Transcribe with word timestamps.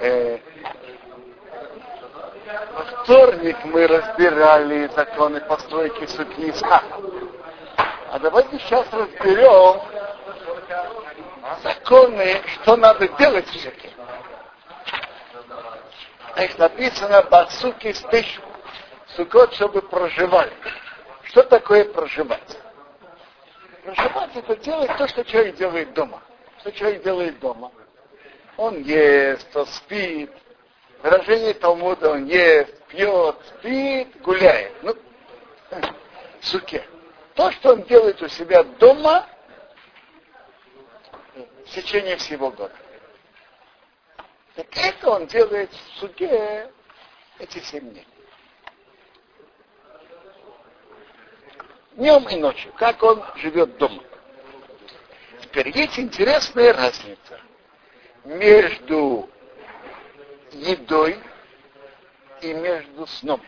Э, 0.00 0.38
во 2.74 2.84
вторник 2.84 3.56
мы 3.64 3.86
разбирали 3.86 4.88
законы 4.94 5.40
постройки 5.40 6.06
суки 6.06 6.48
из 6.48 6.62
А 6.62 8.18
давайте 8.18 8.58
сейчас 8.58 8.86
разберем 8.92 9.80
законы, 11.62 12.40
что 12.54 12.76
надо 12.76 13.08
делать 13.08 13.46
в 13.46 13.60
суке. 13.60 13.90
Их 16.42 16.58
написано 16.58 17.22
Бацуки 17.22 17.92
Стышу. 17.92 18.42
Сукот, 19.16 19.54
чтобы 19.54 19.82
проживали. 19.82 20.52
Что 21.22 21.44
такое 21.44 21.84
проживать? 21.84 22.58
Проживать 23.84 24.30
это 24.34 24.56
делать 24.56 24.90
то, 24.96 25.06
что 25.06 25.24
человек 25.24 25.54
делает 25.56 25.94
дома. 25.94 26.20
Что 26.60 26.72
человек 26.72 27.02
делает 27.04 27.38
дома. 27.38 27.70
Он 28.56 28.82
ест, 28.82 29.54
он 29.56 29.66
спит. 29.66 30.30
Выражение 31.02 31.54
Талмуда 31.54 32.12
он 32.12 32.26
ест, 32.26 32.82
пьет, 32.86 33.36
спит, 33.58 34.20
гуляет. 34.22 34.72
Ну, 34.82 34.94
суке. 36.40 36.86
То, 37.34 37.50
что 37.50 37.72
он 37.72 37.82
делает 37.82 38.22
у 38.22 38.28
себя 38.28 38.62
дома 38.62 39.26
в 41.34 41.70
течение 41.70 42.16
всего 42.16 42.50
года. 42.50 42.74
Так 44.54 44.66
это 44.76 45.10
он 45.10 45.26
делает 45.26 45.70
в 45.72 45.98
суке 45.98 46.70
эти 47.40 47.58
семь 47.58 47.90
дней. 47.90 48.06
Днем 51.92 52.28
и 52.28 52.36
ночью. 52.36 52.72
Как 52.74 53.02
он 53.02 53.22
живет 53.36 53.76
дома. 53.78 54.02
Теперь 55.42 55.76
есть 55.76 55.98
интересная 55.98 56.72
разница 56.72 57.40
между 58.24 59.28
едой 60.52 61.20
и 62.40 62.52
между 62.54 63.06
сном. 63.06 63.40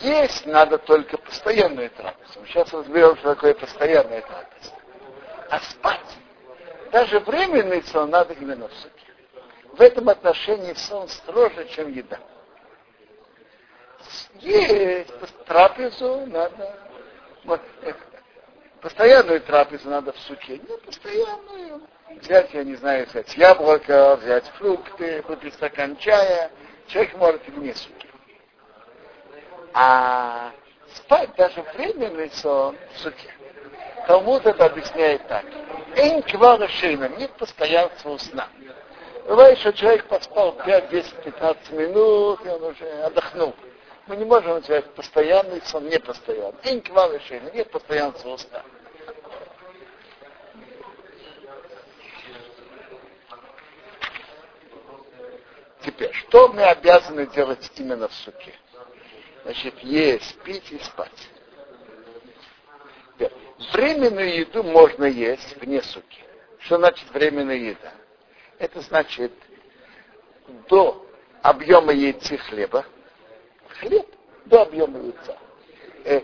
Есть 0.00 0.46
надо 0.46 0.78
только 0.78 1.16
постоянную 1.16 1.90
трапезу. 1.90 2.44
Сейчас 2.46 2.72
разберем, 2.72 3.16
что 3.16 3.34
такое 3.34 3.54
постоянная 3.54 4.20
трапеза. 4.20 4.72
А 5.48 5.58
спать, 5.60 6.18
даже 6.92 7.20
временный 7.20 7.82
сон 7.84 8.10
надо 8.10 8.34
именно 8.34 8.68
в 8.68 8.74
суке. 8.74 9.06
В 9.72 9.80
этом 9.80 10.08
отношении 10.08 10.74
сон 10.74 11.08
строже, 11.08 11.66
чем 11.68 11.92
еда. 11.92 12.18
Есть 14.40 15.12
трапезу 15.46 16.26
надо. 16.26 16.74
Постоянную 18.80 19.40
трапезу 19.40 19.88
надо 19.88 20.12
в 20.12 20.18
суке. 20.18 20.58
Не 20.58 20.78
постоянную. 20.78 21.80
Взять, 22.20 22.52
я 22.54 22.64
не 22.64 22.76
знаю, 22.76 23.06
взять 23.06 23.36
яблоко, 23.36 24.16
взять 24.16 24.46
фрукты, 24.58 25.22
выпить 25.26 25.54
стакан 25.54 25.96
чая. 25.96 26.50
Человек 26.88 27.16
может 27.16 27.48
и 27.48 27.50
вне 27.50 27.74
суки. 27.74 28.08
А 29.72 30.52
спать 30.94 31.30
даже 31.36 31.62
временный 31.74 32.30
сон 32.30 32.76
в 32.94 32.98
суке. 33.00 33.34
Талмуд 34.06 34.46
это 34.46 34.66
объясняет 34.66 35.26
так. 35.26 35.44
Эйн 35.96 36.22
нет 37.18 37.32
постоянства 37.32 38.10
у 38.10 38.18
сна. 38.18 38.48
Бывает, 39.26 39.58
что 39.58 39.72
человек 39.72 40.06
поспал 40.06 40.52
5, 40.52 40.90
10, 40.90 41.14
15 41.24 41.72
минут, 41.72 42.46
и 42.46 42.48
он 42.48 42.62
уже 42.62 42.88
отдохнул. 43.02 43.54
Мы 44.06 44.16
не 44.16 44.24
можем 44.24 44.50
называть 44.50 44.84
постоянный 44.94 45.60
сон, 45.62 45.88
не 45.88 45.98
постоянный. 45.98 46.58
Эйн 46.62 46.80
квар 46.80 47.10
нет 47.52 47.70
постоянства 47.70 48.28
у 48.30 48.38
сна. 48.38 48.62
Теперь, 55.80 56.12
что 56.12 56.48
мы 56.48 56.62
обязаны 56.62 57.26
делать 57.26 57.70
именно 57.76 58.08
в 58.08 58.14
суке? 58.14 58.54
Значит, 59.42 59.78
есть, 59.80 60.38
пить 60.42 60.70
и 60.70 60.78
спать. 60.78 61.28
Теперь, 63.14 63.32
временную 63.72 64.40
еду 64.40 64.62
можно 64.62 65.04
есть 65.04 65.56
вне 65.60 65.82
суки. 65.82 66.24
Что 66.60 66.78
значит 66.78 67.08
временная 67.10 67.56
еда? 67.56 67.92
Это 68.58 68.80
значит 68.80 69.32
до 70.68 71.06
объема 71.42 71.92
яйца 71.92 72.36
хлеба. 72.36 72.84
Хлеб 73.80 74.06
до 74.46 74.62
объема 74.62 74.98
яйца. 74.98 75.36
Э, 76.04 76.20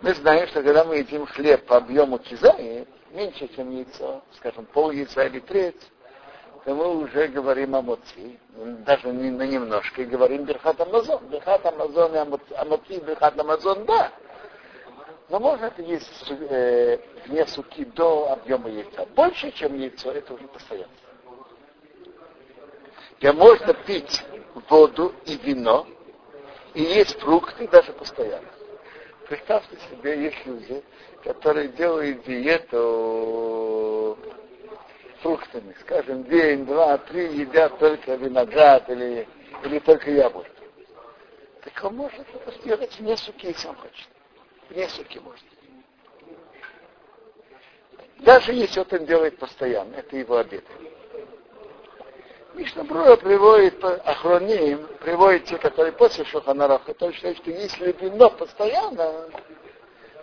мы 0.00 0.14
знаем, 0.14 0.46
что 0.48 0.62
когда 0.62 0.84
мы 0.84 0.98
едим 0.98 1.26
хлеб 1.26 1.66
по 1.66 1.76
объему 1.76 2.18
кизаи, 2.18 2.86
меньше, 3.10 3.48
чем 3.48 3.70
яйцо, 3.70 4.22
скажем, 4.36 4.64
пол 4.66 4.90
яйца 4.90 5.24
или 5.26 5.40
треть, 5.40 5.80
то 6.64 6.74
мы 6.74 6.98
уже 6.98 7.28
говорим 7.28 7.74
о 7.74 7.82
моци, 7.82 8.38
даже 8.84 9.08
не 9.08 9.30
на 9.30 9.46
немножко, 9.46 10.02
и 10.02 10.06
говорим 10.06 10.44
Берхат 10.44 10.80
Амазон. 10.80 11.26
Берхат 11.28 11.64
Амазон 11.66 12.14
и 12.14 12.18
Амоти, 12.56 13.00
Берхат 13.00 13.38
Амазон, 13.38 13.84
да. 13.86 14.12
Но 15.28 15.40
можно 15.40 15.66
это 15.66 15.82
есть 15.82 16.30
э, 16.30 16.98
вне 17.26 17.46
суки 17.46 17.84
до 17.84 18.32
объема 18.32 18.68
яйца. 18.70 19.06
Больше, 19.14 19.50
чем 19.52 19.76
яйцо, 19.76 20.10
это 20.12 20.34
уже 20.34 20.46
постоянно. 20.48 20.92
Я 23.20 23.32
можно 23.32 23.74
пить 23.74 24.22
воду 24.68 25.12
и 25.26 25.36
вино, 25.36 25.86
и 26.74 26.82
есть 26.82 27.18
фрукты 27.20 27.66
даже 27.68 27.92
постоянно. 27.92 28.48
Представьте 29.28 29.76
себе, 29.90 30.22
есть 30.22 30.46
люди, 30.46 30.82
которые 31.22 31.68
делают 31.68 32.24
диету 32.24 34.18
фруктами. 35.20 35.74
Скажем, 35.82 36.24
день, 36.24 36.64
два, 36.64 36.96
три 36.98 37.38
едят 37.38 37.78
только 37.78 38.14
виноград 38.14 38.88
или, 38.88 39.28
или 39.64 39.78
только 39.80 40.10
яблоко. 40.10 40.50
Так 41.62 41.84
он 41.84 41.96
может 41.96 42.26
это 42.32 42.58
сделать 42.60 42.98
вне 42.98 43.16
суки, 43.16 43.48
если 43.48 43.68
он 43.68 43.76
хочет. 43.76 44.08
Вне 44.70 44.88
суки 44.88 45.18
может. 45.18 45.44
Даже 48.20 48.52
если 48.52 48.80
он 48.80 49.06
делает 49.06 49.38
постоянно, 49.38 49.96
это 49.96 50.16
его 50.16 50.36
обед. 50.38 50.64
Мишнабруя 52.58 53.16
приводит 53.16 53.84
охроним, 53.84 54.84
приводит 54.98 55.44
те, 55.44 55.58
которые 55.58 55.92
после 55.92 56.24
Шоханараха, 56.24 56.92
то 56.92 57.12
считают, 57.12 57.38
что 57.38 57.52
если 57.52 57.92
вино 57.92 58.30
постоянно, 58.30 59.28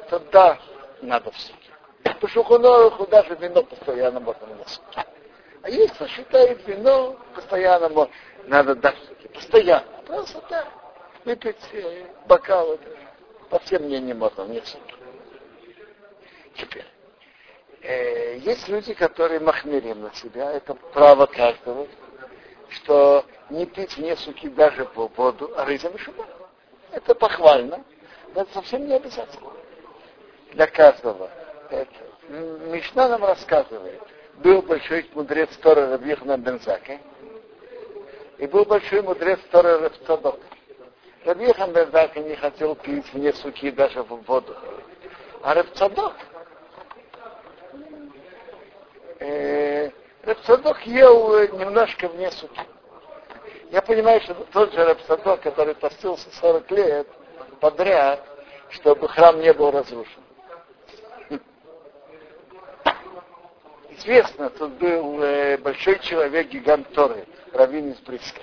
то 0.09 0.19
да, 0.34 0.59
надо 1.01 1.31
в 1.31 1.40
суке. 1.40 1.72
По 2.19 2.28
Шуханараху 2.28 3.07
даже 3.07 3.35
вино 3.35 3.63
постоянно 3.63 4.19
можно 4.19 4.47
на 4.47 4.68
суке. 4.68 5.06
А 5.62 5.69
есть, 5.69 5.94
кто 5.95 6.07
считает 6.07 6.68
вино 6.68 7.16
постоянно 7.34 7.88
можно, 7.88 8.13
надо 8.47 8.75
суке. 9.07 9.29
Постоянно. 9.29 9.88
Просто 10.06 10.41
так. 10.50 10.68
Выпить 11.24 11.56
э, 11.72 12.06
бокал, 12.28 12.74
это 12.74 12.97
по 13.50 13.59
всем 13.59 13.84
мнениям 13.84 14.18
можно, 14.18 14.44
не 14.44 14.59
суке. 14.59 14.95
Теперь. 16.57 16.85
Э, 17.81 18.38
есть 18.40 18.68
люди, 18.68 18.94
которые 18.94 19.40
махмерим 19.40 20.01
на 20.01 20.13
себя, 20.13 20.51
это 20.51 20.74
право 20.74 21.28
каждого 21.28 21.88
что 22.69 23.25
не 23.49 23.65
пить 23.65 23.97
вне 23.97 24.15
суки 24.17 24.49
даже 24.49 24.85
по 24.85 25.07
воду, 25.07 25.51
а 25.55 25.65
рызам 25.65 25.97
шуба. 25.97 26.25
Это 26.91 27.13
похвально, 27.15 27.83
но 28.33 28.41
это 28.41 28.53
совсем 28.53 28.87
не 28.87 28.93
обязательно. 28.93 29.51
Для 30.53 30.67
каждого. 30.67 31.29
Это. 31.69 32.05
Мишна 32.29 33.07
нам 33.07 33.23
рассказывает, 33.23 34.01
был 34.37 34.61
большой 34.63 35.07
мудрец 35.13 35.49
Тора 35.57 35.91
Рабьехна 35.91 36.37
Бензаке, 36.37 36.99
и 38.37 38.47
был 38.47 38.65
большой 38.65 39.01
мудрец 39.01 39.39
Тора 39.51 39.79
Рабцадок. 39.79 40.39
Рабьехан 41.23 41.71
Бензаке 41.71 42.21
не 42.21 42.35
хотел 42.35 42.75
пить 42.75 43.11
вне 43.13 43.33
суки 43.33 43.71
даже 43.71 44.03
в 44.03 44.15
воду. 44.25 44.55
А 45.41 45.53
Рабцадок 45.53 46.13
э, 49.19 49.75
Рапсадок 50.25 50.81
ел 50.88 51.36
э, 51.36 51.48
немножко 51.50 52.07
вне 52.07 52.31
суки. 52.31 52.62
Я 53.69 53.81
понимаю, 53.83 54.19
что 54.22 54.33
тот 54.33 54.74
же 54.74 54.83
Рапсадок, 54.83 55.42
который 55.42 55.75
постился 55.75 56.27
40 56.39 56.72
лет 56.72 57.07
подряд, 57.60 58.27
чтобы 58.69 59.07
храм 59.07 59.39
не 59.39 59.54
был 59.54 59.69
разрушен. 59.69 60.24
Известно, 63.92 64.50
тут 64.50 64.74
был 64.74 65.22
э, 65.22 65.57
большой 65.60 66.00
человек, 66.00 66.48
гигант 66.48 66.92
Торы, 66.94 67.28
Равин 67.54 67.92
из 67.92 68.00
Бриска. 68.00 68.42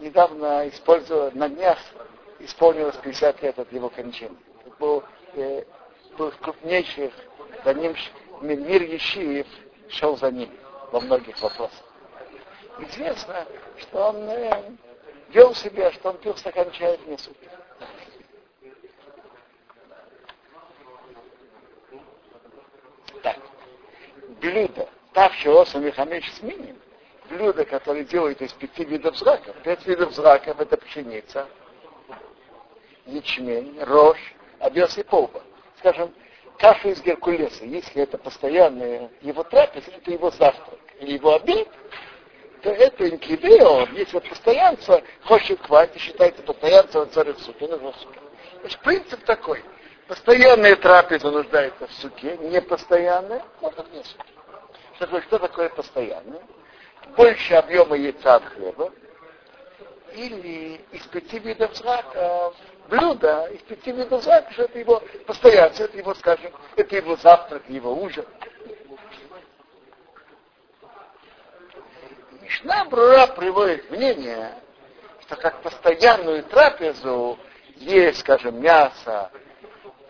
Недавно 0.00 0.68
использовал, 0.68 1.30
на 1.32 1.50
днях 1.50 1.78
исполнилось 2.38 2.96
50 2.96 3.42
лет 3.42 3.58
от 3.58 3.70
его 3.70 3.90
кончины. 3.90 4.36
Был, 4.78 5.04
э, 5.34 5.64
был 6.16 6.32
крупнейших, 6.40 7.12
за 7.62 7.74
ним 7.74 7.94
мир 8.40 8.82
Ешиев 8.82 9.46
шел 9.92 10.16
за 10.16 10.30
ним 10.30 10.50
во 10.90 11.00
многих 11.00 11.40
вопросах. 11.40 11.84
Известно, 12.78 13.46
что 13.78 14.08
он 14.08 14.28
э, 14.28 14.72
вел 15.28 15.54
себя, 15.54 15.92
что 15.92 16.10
он 16.10 16.18
пил 16.18 16.36
стакан 16.36 16.70
чая 16.72 16.98
в 16.98 17.18
сутки. 17.18 17.48
Так, 23.22 23.38
блюдо, 24.40 24.88
Тавши 25.12 25.50
осом 25.50 25.86
и 25.86 25.90
хамеш 25.90 26.32
сменим, 26.34 26.78
блюда, 27.28 27.64
которые 27.64 28.04
делают 28.04 28.40
из 28.40 28.52
пяти 28.54 28.84
видов 28.84 29.16
зраков. 29.16 29.54
Пять 29.62 29.86
видов 29.86 30.14
зраков 30.14 30.58
это 30.58 30.76
пшеница, 30.78 31.46
ячмень, 33.04 33.78
рожь, 33.82 34.34
овес 34.58 34.96
и 34.96 35.02
полба. 35.02 35.42
Скажем, 35.78 36.12
каша 36.62 36.90
из 36.90 37.02
Геркулеса, 37.02 37.64
если 37.64 38.02
это 38.02 38.18
постоянная 38.18 39.10
его 39.20 39.42
трапеза, 39.42 39.90
это 39.90 40.12
его 40.12 40.30
завтрак 40.30 40.78
или 41.00 41.14
его 41.14 41.34
обед, 41.34 41.68
то 42.62 42.70
это 42.70 43.08
инкидео, 43.08 43.88
если 43.94 44.14
вот 44.14 44.28
постоянство 44.28 45.02
хочет 45.24 45.60
хватит, 45.60 46.16
постоянство 46.46 47.04
царь 47.06 47.32
в 47.32 47.40
суке, 47.40 47.66
нужно 47.66 47.90
в 47.90 47.96
суке. 47.96 48.20
Принцип 48.84 49.24
такой. 49.24 49.64
Постоянная 50.06 50.76
трапеза 50.76 51.32
нуждается 51.32 51.88
в 51.88 51.92
суке, 51.94 52.36
непостоянная, 52.36 53.42
можно 53.60 53.82
вне 53.82 54.04
суки. 54.04 54.32
Что, 54.94 55.06
такое, 55.06 55.22
что 55.22 55.38
такое 55.40 55.68
постоянное? 55.68 56.42
Больше 57.16 57.54
объема 57.54 57.96
яйца 57.96 58.36
от 58.36 58.44
хлеба, 58.44 58.92
или 60.14 60.80
из 60.92 61.02
пяти 61.06 61.40
видов 61.40 61.76
зраков 61.76 62.54
блюдо, 62.92 63.46
из 63.46 63.62
пяти 63.62 63.90
видов 63.90 64.22
что 64.22 64.62
это 64.64 64.78
его 64.78 65.02
постоянство, 65.26 65.84
это 65.84 65.96
его, 65.96 66.14
скажем, 66.14 66.52
это 66.76 66.96
его 66.96 67.16
завтрак, 67.16 67.62
его 67.68 67.94
ужин. 67.94 68.26
Мишна 72.42 72.84
Брура 72.84 73.28
приводит 73.28 73.90
мнение, 73.90 74.52
что 75.22 75.36
как 75.36 75.62
постоянную 75.62 76.42
трапезу 76.44 77.38
есть, 77.76 78.20
скажем, 78.20 78.60
мясо, 78.60 79.30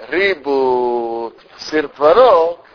рыбу, 0.08 1.32
сыр, 1.58 1.88
творог, 1.88 2.67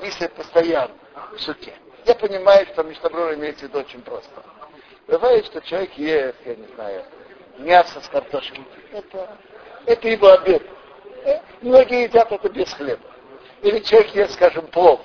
если 0.00 0.28
постоянно 0.28 0.94
в 1.32 1.40
суке. 1.40 1.74
Я 2.04 2.14
понимаю, 2.14 2.66
что 2.66 2.84
Мишнабрур 2.84 3.34
имеется 3.34 3.66
в 3.66 3.68
виду 3.68 3.80
очень 3.80 4.02
просто. 4.02 4.30
Бывает, 5.08 5.44
что 5.46 5.60
человек 5.60 5.92
ест, 5.94 6.38
я 6.44 6.54
не 6.54 6.66
знаю, 6.74 7.04
мясо 7.58 8.00
с 8.00 8.08
картошкой. 8.08 8.64
Это, 8.92 9.36
это 9.86 10.08
его 10.08 10.32
обед. 10.32 10.62
Э, 11.24 11.40
многие 11.60 12.04
едят 12.04 12.30
это 12.32 12.48
без 12.48 12.72
хлеба. 12.72 13.02
Или 13.62 13.78
человек 13.80 14.14
ест, 14.14 14.34
скажем, 14.34 14.66
плов 14.66 15.00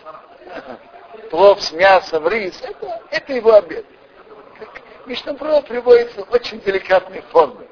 плов 1.30 1.62
с 1.62 1.72
мясом, 1.72 2.28
рис, 2.28 2.60
это, 2.62 3.02
это 3.12 3.34
его 3.34 3.54
обед. 3.54 3.86
Мишнабро 5.06 5.62
приводится 5.62 6.26
в 6.26 6.32
очень 6.32 6.60
деликатной 6.62 7.22
форме. 7.22 7.68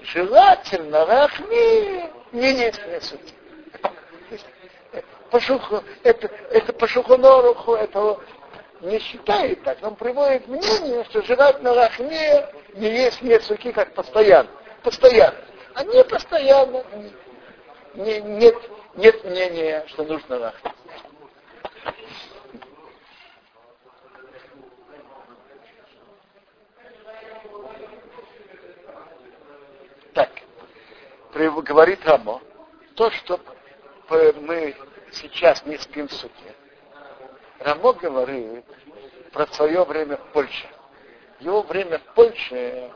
Желательно 0.00 1.04
рахми 1.04 2.10
не 2.32 2.52
есть 2.52 2.80
сути. 3.02 3.34
Пашуху, 5.30 5.82
это, 6.02 6.30
это 6.50 6.72
пашухоноруху, 6.72 7.74
это 7.74 8.18
не 8.80 8.98
считает 9.00 9.62
так. 9.64 9.78
Он 9.82 9.96
приводит 9.96 10.46
мнение, 10.46 11.04
что 11.04 11.22
желательно 11.22 11.74
рахме 11.74 12.46
не 12.76 12.88
есть 12.88 13.22
не 13.22 13.40
суки 13.40 13.72
как 13.72 13.92
постоянно. 13.94 14.50
Постоянно. 14.82 15.38
А 15.74 15.84
не 15.84 16.04
постоянно. 16.04 16.84
Не, 17.94 18.20
нет, 18.20 18.56
нет 18.96 19.24
мнения, 19.24 19.84
что 19.88 20.04
нужно 20.04 20.38
рахме. 20.38 20.72
говорит 31.66 32.06
Рамо, 32.06 32.40
то, 32.94 33.10
что 33.10 33.38
мы 34.08 34.74
сейчас 35.12 35.66
не 35.66 35.76
спим 35.76 36.08
в 36.08 36.12
суке. 36.12 36.54
Рамо 37.58 37.92
говорит 37.92 38.64
про 39.32 39.46
свое 39.48 39.84
время 39.84 40.16
в 40.16 40.32
Польше. 40.32 40.66
Его 41.40 41.62
время 41.62 41.98
в 41.98 42.14
Польше, 42.14 42.90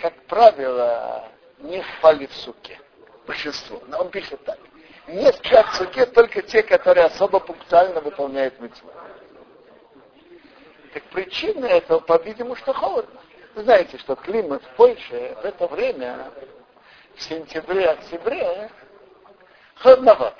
как 0.00 0.14
правило, 0.26 1.28
не 1.58 1.82
спали 1.98 2.26
в 2.26 2.34
суке. 2.34 2.80
Большинство. 3.26 3.82
Но 3.88 4.00
он 4.00 4.10
пишет 4.10 4.42
так. 4.44 4.58
Не 5.08 5.32
спят 5.32 5.66
в 5.68 5.76
суке 5.76 6.06
только 6.06 6.42
те, 6.42 6.62
которые 6.62 7.06
особо 7.06 7.40
пунктуально 7.40 8.00
выполняют 8.00 8.60
митцву. 8.60 8.90
Так 10.92 11.02
причина 11.04 11.66
этого, 11.66 12.00
по-видимому, 12.00 12.56
что 12.56 12.72
холодно. 12.72 13.20
Вы 13.54 13.62
знаете, 13.64 13.98
что 13.98 14.14
климат 14.14 14.62
в 14.62 14.76
Польше 14.76 15.36
в 15.42 15.44
это 15.44 15.66
время 15.66 16.30
в 17.16 17.22
сентябре-октябре 17.22 18.70
холодновато. 19.74 20.36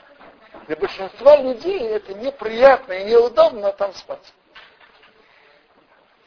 Для 0.66 0.76
большинства 0.76 1.36
людей 1.36 1.88
это 1.88 2.14
неприятно 2.14 2.92
и 2.92 3.04
неудобно 3.04 3.72
там 3.72 3.92
спать. 3.94 4.32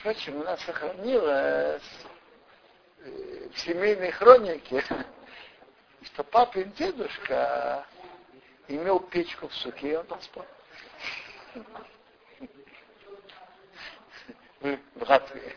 Впрочем, 0.01 0.38
у 0.38 0.44
нас 0.44 0.59
сохранилось 0.62 1.83
э, 3.01 3.50
в 3.53 3.59
семейной 3.59 4.09
хронике, 4.09 4.83
что 6.01 6.24
папа 6.24 6.57
и 6.57 6.63
дедушка 6.63 7.86
имел 8.68 9.00
печку 9.00 9.48
в 9.48 9.53
суке, 9.53 9.92
и 9.92 9.95
он 9.95 10.07
там 10.07 10.19
спал. 10.21 10.48
В 14.62 14.80
Латвии. 15.07 15.56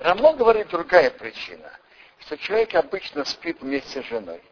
Рамо 0.00 0.32
говорит 0.32 0.68
другая 0.70 1.12
причина, 1.12 1.70
что 2.18 2.36
человек 2.36 2.74
обычно 2.74 3.24
спит 3.24 3.60
вместе 3.60 4.02
с 4.02 4.06
женой. 4.06 4.42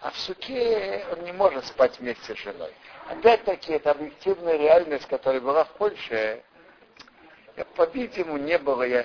А 0.00 0.10
в 0.10 0.18
суке 0.18 1.04
он 1.12 1.24
не 1.24 1.32
может 1.32 1.66
спать 1.66 1.98
вместе 1.98 2.34
с 2.34 2.38
женой. 2.38 2.72
Опять-таки, 3.08 3.72
это 3.72 3.90
объективная 3.90 4.56
реальность, 4.56 5.06
которая 5.06 5.40
была 5.40 5.64
в 5.64 5.72
Польше. 5.72 6.42
По-видимому, 7.76 8.38
не 8.38 8.56
было, 8.58 8.84
я, 8.84 9.04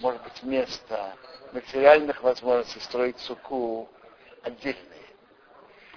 может 0.00 0.22
быть, 0.22 0.42
места 0.42 1.14
материальных 1.52 2.22
возможностей 2.22 2.80
строить 2.80 3.18
суку 3.18 3.88
отдельные. 4.42 5.02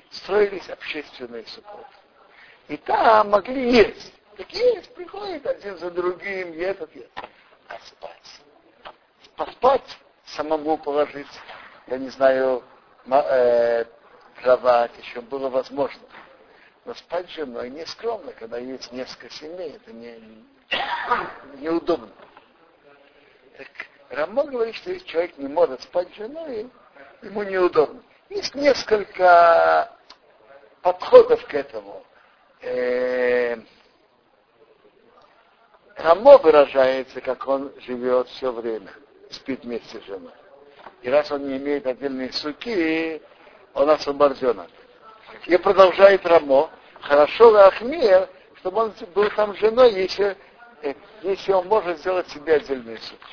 Строились 0.10 0.70
общественные 0.70 1.46
суку. 1.46 1.86
И 2.68 2.78
там 2.78 3.30
могли 3.30 3.72
есть. 3.72 4.14
Так 4.38 4.52
есть, 4.52 4.94
приходит 4.96 5.46
один 5.46 5.78
за 5.78 5.92
другим, 5.92 6.54
и 6.54 6.60
этот, 6.60 6.96
и 6.96 7.00
этот. 7.00 7.30
А 7.68 7.78
спать 7.86 8.42
поспать, 9.40 9.98
самому 10.26 10.78
положить, 10.78 11.28
я 11.88 11.98
не 11.98 12.10
знаю, 12.10 12.62
э, 13.10 13.86
кровать, 14.42 14.92
еще 15.00 15.22
было 15.22 15.50
возможно. 15.50 16.02
Но 16.86 16.94
спать 16.94 17.30
с 17.30 17.34
женой 17.34 17.70
не 17.70 17.86
скромно, 17.86 18.32
когда 18.34 18.58
есть 18.58 18.92
несколько 18.92 19.30
семей, 19.30 19.76
это 19.76 19.94
не, 19.94 20.46
неудобно. 21.60 22.10
Так 23.58 23.68
Рамо 24.10 24.44
говорит, 24.46 24.76
что 24.76 24.92
если 24.92 25.06
человек 25.06 25.38
не 25.38 25.48
может 25.48 25.82
спать 25.84 26.10
с 26.14 26.16
женой, 26.16 26.70
ему 27.22 27.44
неудобно. 27.44 28.02
Есть 28.30 28.56
несколько 28.56 29.92
подходов 30.82 31.46
к 31.46 31.54
этому. 31.54 32.04
Э, 32.62 33.58
Рамо 35.96 36.38
выражается, 36.38 37.22
как 37.22 37.48
он 37.48 37.74
живет 37.82 38.28
все 38.30 38.52
время 38.52 38.92
спит 39.30 39.64
вместе 39.64 40.00
с 40.00 40.04
женой. 40.06 40.34
И 41.02 41.10
раз 41.10 41.32
он 41.32 41.48
не 41.48 41.58
имеет 41.58 41.86
отдельной 41.86 42.34
суки, 42.34 43.22
он 43.80 43.90
освобожден 43.90 44.60
от 44.60 44.70
И 45.48 45.58
продолжает 45.58 46.26
Рамо, 46.26 46.70
хорошо 47.02 47.56
Ахмир, 47.56 48.30
чтобы 48.58 48.84
он 48.84 48.94
был 49.16 49.30
там 49.32 49.56
с 49.56 49.60
женой, 49.60 49.94
если, 49.94 50.38
э, 50.82 50.94
если 51.24 51.54
он 51.54 51.68
может 51.68 51.98
сделать 52.00 52.28
себе 52.30 52.56
отдельную 52.56 52.98
суку. 53.00 53.24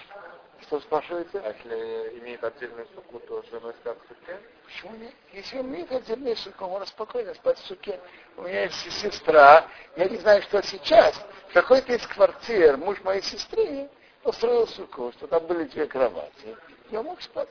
Что 0.63 0.81
спрашиваете? 0.81 1.39
А 1.41 1.53
если 1.53 2.19
имеет 2.21 2.43
отдельную 2.43 2.87
суку, 2.95 3.21
то 3.21 3.43
с 3.43 3.51
женой 3.51 3.73
спят 3.81 3.97
в 4.05 4.09
суке? 4.09 4.41
Почему 4.67 4.97
нет? 4.97 5.13
Если 5.33 5.59
он 5.59 5.67
имеет 5.67 5.93
отдельную 5.93 6.37
суку, 6.37 6.67
можно 6.67 6.87
спокойно 6.87 7.35
спать 7.35 7.59
в 7.59 7.67
суке. 7.67 8.01
У 8.37 8.43
меня 8.43 8.65
есть 8.65 8.93
сестра, 8.93 9.67
я 9.97 10.09
не 10.09 10.17
знаю, 10.17 10.43
что 10.43 10.63
сейчас. 10.63 11.21
Какой-то 11.53 11.93
из 11.93 12.07
квартир 12.07 12.77
муж 12.77 13.01
моей 13.03 13.23
сестры 13.23 13.89
устроил 14.25 14.67
суку, 14.69 15.13
что 15.13 15.27
там 15.27 15.45
были 15.47 15.65
две 15.65 15.87
кровати. 15.87 16.57
Я 16.91 17.03
мог 17.03 17.21
спать, 17.21 17.49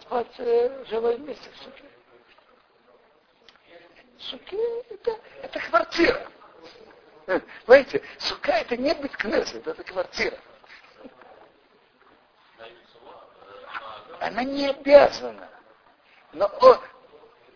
спать 0.00 0.34
э, 0.38 0.84
женой 0.88 1.16
вместе 1.16 1.48
в 1.50 1.56
суке. 1.58 1.84
Суки 4.20 4.56
это, 4.90 5.18
это 5.42 5.60
квартира. 5.60 6.26
Знаете, 7.64 8.02
сука 8.18 8.52
это 8.52 8.76
не 8.76 8.94
быть 8.94 9.16
кнессет, 9.16 9.66
это 9.66 9.82
квартира. 9.82 10.36
Она 14.20 14.44
не 14.44 14.68
обязана. 14.68 15.48
Но 16.32 16.46
о, 16.46 16.82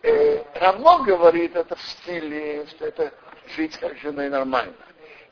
э, 0.01 0.43
Рамо 0.59 1.03
говорит 1.03 1.55
это 1.55 1.75
в 1.75 1.81
стиле, 1.81 2.65
что 2.67 2.87
это 2.87 3.13
жить 3.55 3.77
как 3.77 3.95
женой 3.97 4.29
нормально. 4.29 4.73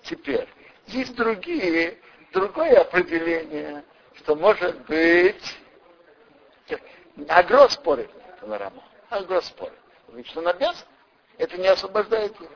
Теперь, 0.04 0.48
есть 0.88 1.16
другие, 1.16 1.98
другое 2.32 2.82
определение, 2.82 3.84
что 4.16 4.36
может 4.36 4.80
быть 4.86 5.58
Агро 7.28 7.68
спорит 7.70 8.12
на 8.42 8.58
Рама. 8.58 8.84
А 9.10 9.22
Господь, 9.24 9.74
ведь 10.10 10.28
что 10.28 10.40
он 10.40 10.48
обязан? 10.48 10.86
Это 11.38 11.58
не 11.58 11.68
освобождает 11.68 12.40
его. 12.40 12.50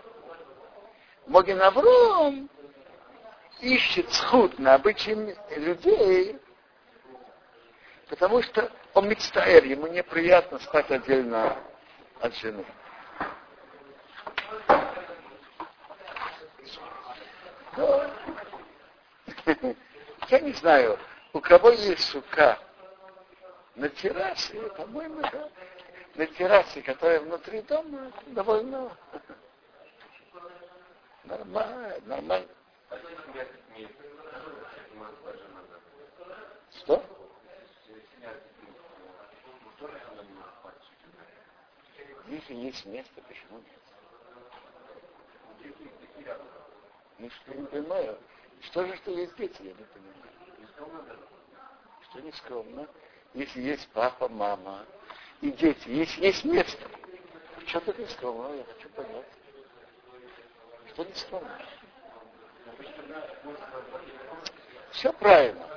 Моген 1.25 1.61
Авром 1.61 2.49
ищет 3.59 4.11
сход 4.13 4.57
на 4.59 4.75
обычаи 4.75 5.35
людей, 5.57 6.39
потому 8.07 8.41
что 8.43 8.71
он 8.93 9.09
мечтает, 9.09 9.65
ему 9.65 9.87
неприятно 9.87 10.59
спать 10.59 10.89
отдельно 10.91 11.57
от 12.21 12.35
жены. 12.35 12.65
Но, 17.75 18.03
я 20.29 20.39
не 20.39 20.53
знаю, 20.53 20.97
у 21.33 21.39
кого 21.39 21.69
есть 21.71 22.09
сука 22.09 22.57
на 23.75 23.89
террасе, 23.89 24.59
по-моему, 24.75 25.21
да, 25.21 25.49
на 26.17 26.25
террасе, 26.25 26.81
которая 26.81 27.19
внутри 27.19 27.61
дома, 27.61 28.11
довольно 28.27 28.91
нормально, 31.23 31.99
нормально. 32.05 32.47
Что? 36.71 37.03
Если 42.27 42.55
есть 42.55 42.85
место, 42.87 43.21
почему 43.27 43.59
нет? 43.59 43.77
Ну 47.19 47.29
что 47.29 47.53
не 47.53 47.65
понимаю. 47.67 48.17
Что 48.61 48.85
же, 48.85 48.95
что 48.97 49.11
есть 49.11 49.35
дети, 49.35 49.61
я 49.61 49.73
не 49.73 49.83
понимаю. 49.83 51.19
Что 52.09 52.21
не 52.21 52.31
скромно? 52.31 52.87
Если 53.35 53.61
есть 53.61 53.87
папа, 53.93 54.27
мама 54.27 54.83
и 55.41 55.51
дети, 55.51 55.87
если 55.89 56.25
есть 56.25 56.45
место. 56.45 56.87
Что 57.67 57.81
тут 57.81 57.99
не 57.99 58.07
скромно, 58.07 58.55
я 58.55 58.63
хочу 58.63 58.89
понять. 58.89 59.25
Что 60.89 61.03
не 61.03 61.13
скромно? 61.13 61.61
Все 64.91 65.13
правильно. 65.13 65.67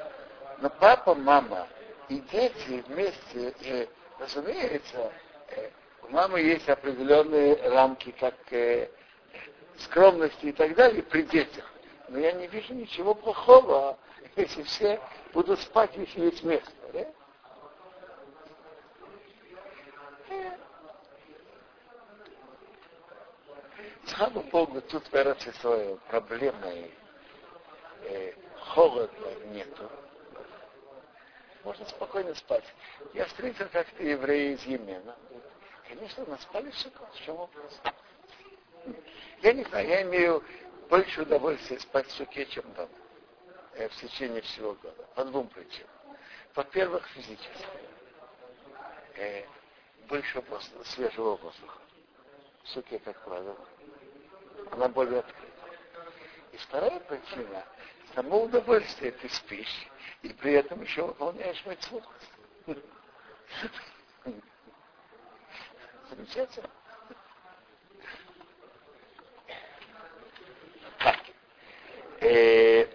Но 0.60 0.70
папа, 0.70 1.14
мама 1.14 1.66
и 2.08 2.20
дети 2.32 2.84
вместе, 2.88 3.54
э, 3.62 3.86
разумеется, 4.18 5.12
э, 5.48 5.70
у 6.02 6.08
мамы 6.08 6.40
есть 6.40 6.68
определенные 6.68 7.56
рамки, 7.70 8.14
как 8.18 8.34
э, 8.52 8.88
скромности 9.78 10.46
и 10.46 10.52
так 10.52 10.74
далее 10.74 11.02
при 11.02 11.22
детях. 11.22 11.64
Но 12.08 12.18
я 12.18 12.32
не 12.32 12.46
вижу 12.46 12.74
ничего 12.74 13.14
плохого, 13.14 13.98
если 14.36 14.62
все 14.64 15.00
будут 15.32 15.60
спать, 15.60 15.90
если 15.96 16.26
есть 16.26 16.42
место. 16.42 16.70
Да? 16.92 17.06
Слава 24.20 24.42
Богу, 24.42 24.82
тут 24.82 25.10
в 25.10 25.14
Эрцисое 25.14 25.96
проблемы 26.10 26.90
э, 28.02 28.34
холода 28.58 29.34
нету. 29.46 29.90
Можно 31.64 31.86
спокойно 31.86 32.34
спать. 32.34 32.66
Я 33.14 33.24
встретил 33.24 33.66
как-то 33.72 34.02
евреи 34.02 34.56
из 34.56 34.62
Йемена. 34.66 35.16
Конечно, 35.88 36.26
мы 36.26 36.36
спали 36.36 36.70
в 36.70 36.74
В 36.74 37.24
чем 37.24 37.36
вопрос? 37.36 37.80
Я 39.40 39.54
не 39.54 39.64
знаю, 39.64 39.88
я 39.88 40.02
имею 40.02 40.44
больше 40.90 41.22
удовольствия 41.22 41.80
спать 41.80 42.06
в 42.06 42.12
суке, 42.12 42.44
чем 42.44 42.70
дома. 42.74 42.90
Э, 43.72 43.88
в 43.88 43.96
течение 43.96 44.42
всего 44.42 44.74
года. 44.74 45.02
По 45.14 45.24
двум 45.24 45.48
причинам. 45.48 45.88
Во-первых, 46.54 47.08
физически. 47.14 47.64
Э, 49.16 49.44
больше 50.08 50.42
воздуха, 50.42 50.84
свежего 50.90 51.36
воздуха. 51.36 51.78
В 52.64 52.68
суке, 52.68 52.98
как 52.98 53.18
правило. 53.24 53.56
Она 54.70 54.88
более 54.88 55.20
открыта. 55.20 55.46
И 56.52 56.56
вторая 56.56 57.00
причина, 57.00 57.64
само 58.14 58.44
удовольствие 58.44 59.12
ты 59.12 59.28
спишь, 59.28 59.88
и 60.22 60.28
при 60.32 60.52
этом 60.54 60.82
еще 60.82 61.06
выполняешь 61.06 61.64
митцвот. 61.66 62.04
Замечательно. 66.10 66.70
Так. 70.98 71.18
Э, 72.20 72.86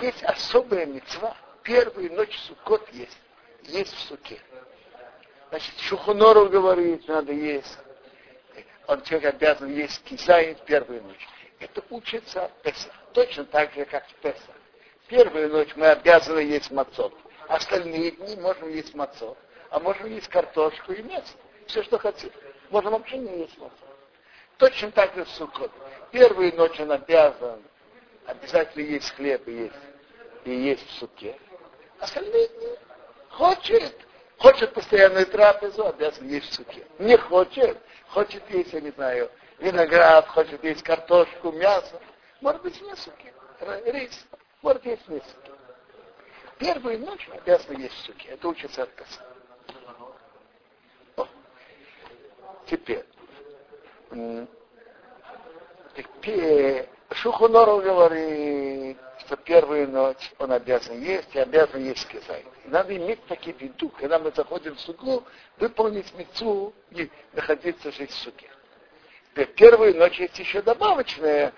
есть 0.00 0.22
особая 0.24 0.86
мецва. 0.86 1.36
Первую 1.62 2.12
ночь 2.14 2.36
Суккот 2.46 2.88
есть. 2.90 3.18
Есть 3.62 3.94
в 3.94 4.00
суке. 4.00 4.40
Значит, 5.50 5.78
Шухунору 5.80 6.48
говорит, 6.48 7.06
надо 7.08 7.32
есть. 7.32 7.78
Он 8.90 9.00
человек 9.02 9.36
обязан 9.36 9.72
есть 9.72 10.02
кизайн 10.02 10.56
в 10.56 10.62
первую 10.62 11.00
ночь. 11.04 11.28
Это 11.60 11.80
учится 11.90 12.50
Песа. 12.64 12.90
Точно 13.12 13.44
так 13.44 13.72
же, 13.72 13.84
как 13.84 14.04
в 14.08 14.14
Песа. 14.14 14.52
Первую 15.06 15.48
ночь 15.48 15.76
мы 15.76 15.86
обязаны 15.86 16.40
есть 16.40 16.72
мацот. 16.72 17.14
Остальные 17.46 18.10
дни 18.10 18.34
можем 18.34 18.68
есть 18.68 18.92
мацот. 18.96 19.38
А 19.70 19.78
можем 19.78 20.06
есть 20.06 20.26
картошку 20.26 20.92
и 20.92 21.02
мясо 21.02 21.36
все, 21.68 21.84
что 21.84 21.98
хотим. 21.98 22.32
Можно 22.70 22.90
вообще 22.90 23.18
не 23.18 23.42
есть 23.42 23.56
масло. 23.58 23.86
Точно 24.56 24.90
так 24.90 25.14
же 25.14 25.24
в 25.24 25.28
Суккот. 25.28 25.70
Первую 26.10 26.52
ночь 26.56 26.80
он 26.80 26.90
обязан 26.90 27.62
обязательно 28.26 28.82
есть 28.82 29.12
хлеб 29.12 29.46
и 29.46 29.52
есть, 29.52 29.74
и 30.46 30.50
есть 30.50 30.84
в 30.88 30.98
суке. 30.98 31.38
Остальные 32.00 32.48
дни 32.48 32.76
хочет, 33.28 33.94
хочет 34.40 34.72
постоянную 34.72 35.26
трапезу, 35.26 35.86
обязан 35.86 36.26
есть 36.26 36.50
в 36.50 36.54
суке. 36.54 36.84
Не 36.98 37.16
хочет, 37.16 37.78
хочет 38.08 38.42
есть, 38.50 38.72
я 38.72 38.80
не 38.80 38.90
знаю, 38.90 39.30
виноград, 39.58 40.26
хочет 40.28 40.64
есть 40.64 40.82
картошку, 40.82 41.52
мясо. 41.52 42.00
Может 42.40 42.62
быть, 42.62 42.80
не 42.80 42.92
в. 42.94 42.96
Рис. 43.86 44.26
Может 44.62 44.84
есть 44.86 45.08
не 45.08 45.20
в 45.20 45.24
суке. 45.24 45.52
Первую 46.58 46.98
ночь 47.00 47.28
обязан 47.32 47.76
есть 47.76 47.94
в 47.94 48.06
суке. 48.06 48.30
Это 48.30 48.48
учится 48.48 48.82
от 48.82 48.90
Песаха. 48.94 49.26
Теперь. 52.66 53.04
Шухуноров 57.20 57.84
говорит, 57.84 58.96
что 59.18 59.36
первую 59.36 59.88
ночь 59.90 60.32
он 60.38 60.52
обязан 60.52 60.98
есть 61.02 61.28
и 61.34 61.38
обязан 61.38 61.84
есть. 61.84 62.08
И 62.14 62.68
надо 62.68 62.96
иметь 62.96 63.22
такие 63.26 63.54
виду, 63.56 63.90
когда 63.90 64.18
мы 64.18 64.32
заходим 64.32 64.74
в 64.74 64.80
сугу, 64.80 65.22
выполнить 65.58 66.14
мецу 66.14 66.72
и 66.90 67.10
находиться 67.34 67.92
жить 67.92 68.10
в 68.10 68.14
суге. 68.14 68.48
Теперь 69.30 69.48
первую 69.48 69.96
ночь 69.96 70.18
есть 70.18 70.38
еще 70.38 70.62
добавочная, 70.62 71.52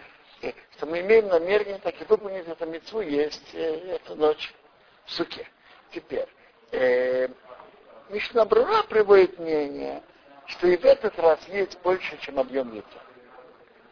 что 0.76 0.86
мы 0.86 1.00
имеем 1.00 1.28
намерение 1.28 1.78
так 1.78 2.00
и 2.00 2.04
выполнить 2.06 2.48
эту 2.48 2.66
мецу 2.66 3.00
есть 3.00 3.54
э, 3.54 3.94
эту 3.94 4.16
ночь 4.16 4.52
в 5.04 5.12
суке. 5.12 5.46
Теперь, 5.92 6.26
э, 6.72 7.28
Мишна 8.08 8.44
Брура 8.44 8.82
приводит 8.82 9.38
мнение, 9.38 10.02
что 10.46 10.66
и 10.66 10.76
в 10.76 10.84
этот 10.84 11.16
раз 11.20 11.38
есть 11.46 11.78
больше, 11.82 12.18
чем 12.20 12.40
объем 12.40 12.74
яйца. 12.74 13.11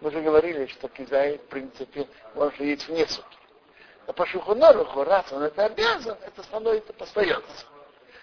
Мы 0.00 0.10
же 0.10 0.22
говорили, 0.22 0.66
что 0.66 0.88
кизай, 0.88 1.36
в 1.36 1.48
принципе, 1.48 2.08
можно 2.34 2.62
есть 2.64 2.88
вне 2.88 3.06
сутки. 3.06 3.36
А 4.06 4.12
по 4.12 4.24
Шухуноруху, 4.26 5.04
раз 5.04 5.30
он 5.30 5.42
это 5.42 5.66
обязан, 5.66 6.16
это 6.22 6.42
становится 6.42 6.92
постоянно. 6.94 7.44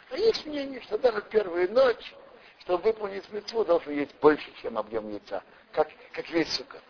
А 0.09 0.17
есть 0.17 0.45
мнение, 0.45 0.81
что 0.81 0.97
даже 0.97 1.21
первую 1.21 1.71
ночь, 1.71 2.13
чтобы 2.61 2.83
выполнить 2.83 3.31
митцву, 3.31 3.63
должен 3.63 3.93
есть 3.93 4.15
больше, 4.19 4.51
чем 4.61 4.77
объем 4.77 5.09
яйца, 5.09 5.43
как, 5.71 5.87
как 6.13 6.27
весь 6.29 6.51
сукот. 6.53 6.81